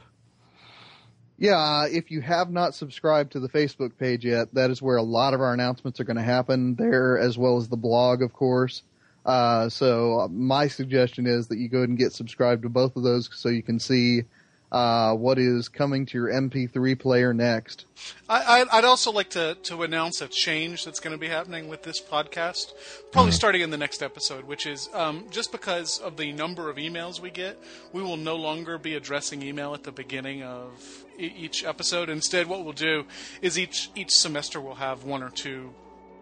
[1.39, 4.97] Yeah, uh, if you have not subscribed to the Facebook page yet, that is where
[4.97, 8.23] a lot of our announcements are going to happen there, as well as the blog,
[8.23, 8.81] of course.
[9.23, 12.95] Uh, so uh, my suggestion is that you go ahead and get subscribed to both
[12.95, 14.23] of those so you can see
[14.71, 17.85] uh, what is coming to your MP3 player next.
[18.27, 21.83] I, would also like to, to announce a change that's going to be happening with
[21.83, 22.73] this podcast,
[23.11, 26.77] probably starting in the next episode, which is um, just because of the number of
[26.77, 27.61] emails we get,
[27.93, 32.09] we will no longer be addressing email at the beginning of each episode.
[32.09, 33.05] Instead, what we'll do
[33.41, 35.73] is each each semester we'll have one or two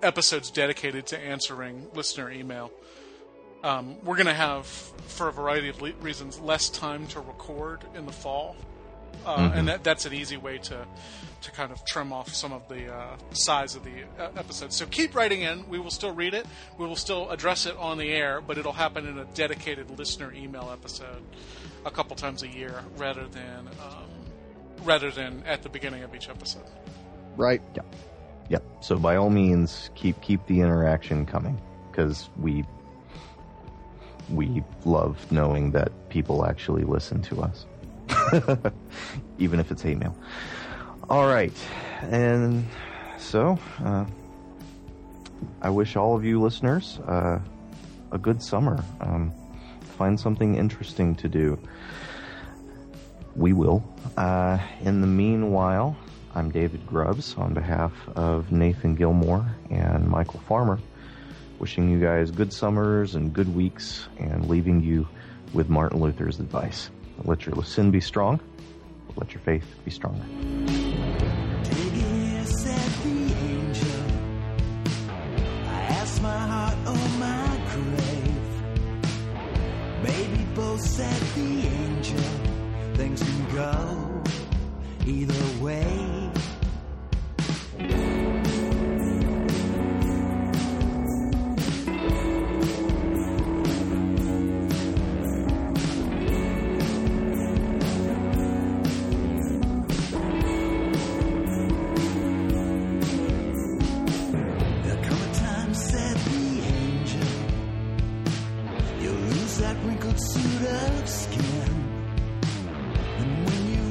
[0.02, 2.72] episodes dedicated to answering listener email.
[3.64, 7.84] Um, we're going to have, for a variety of le- reasons, less time to record
[7.96, 8.56] in the fall,
[9.26, 9.58] uh, mm-hmm.
[9.58, 10.86] and that, that's an easy way to
[11.42, 14.76] to kind of trim off some of the uh, size of the uh, episodes.
[14.76, 15.68] So keep writing in.
[15.70, 16.48] We will still read it.
[16.80, 20.34] We will still address it on the air, but it'll happen in a dedicated listener
[20.34, 21.24] email episode
[21.86, 24.10] a couple times a year, rather than um,
[24.84, 26.66] rather than at the beginning of each episode.
[27.36, 27.62] Right.
[27.76, 27.84] Yeah.
[28.50, 28.60] Yeah.
[28.82, 31.60] So by all means, keep keep the interaction coming
[31.92, 32.64] because we
[34.30, 37.66] we love knowing that people actually listen to us,
[39.38, 40.16] even if it's hate mail.
[41.10, 41.54] All right,
[42.02, 42.66] and
[43.18, 44.06] so uh,
[45.62, 47.40] I wish all of you listeners uh,
[48.12, 48.84] a good summer.
[49.00, 49.32] Um,
[49.98, 51.60] find something interesting to do.
[53.36, 53.84] We will.
[54.18, 55.98] Uh, in the meanwhile,
[56.34, 60.80] I'm David Grubbs on behalf of Nathan Gilmour and Michial Farmer
[61.60, 65.08] wishing you guys good summers and good weeks and leaving you
[65.54, 66.90] with Martin Luther's advice.
[67.24, 68.40] Let your sin be strong,
[69.16, 70.26] let your faith be stronger.
[85.68, 86.16] Either way.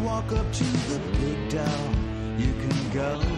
[0.05, 1.24] walk up to the
[1.57, 3.34] you can go.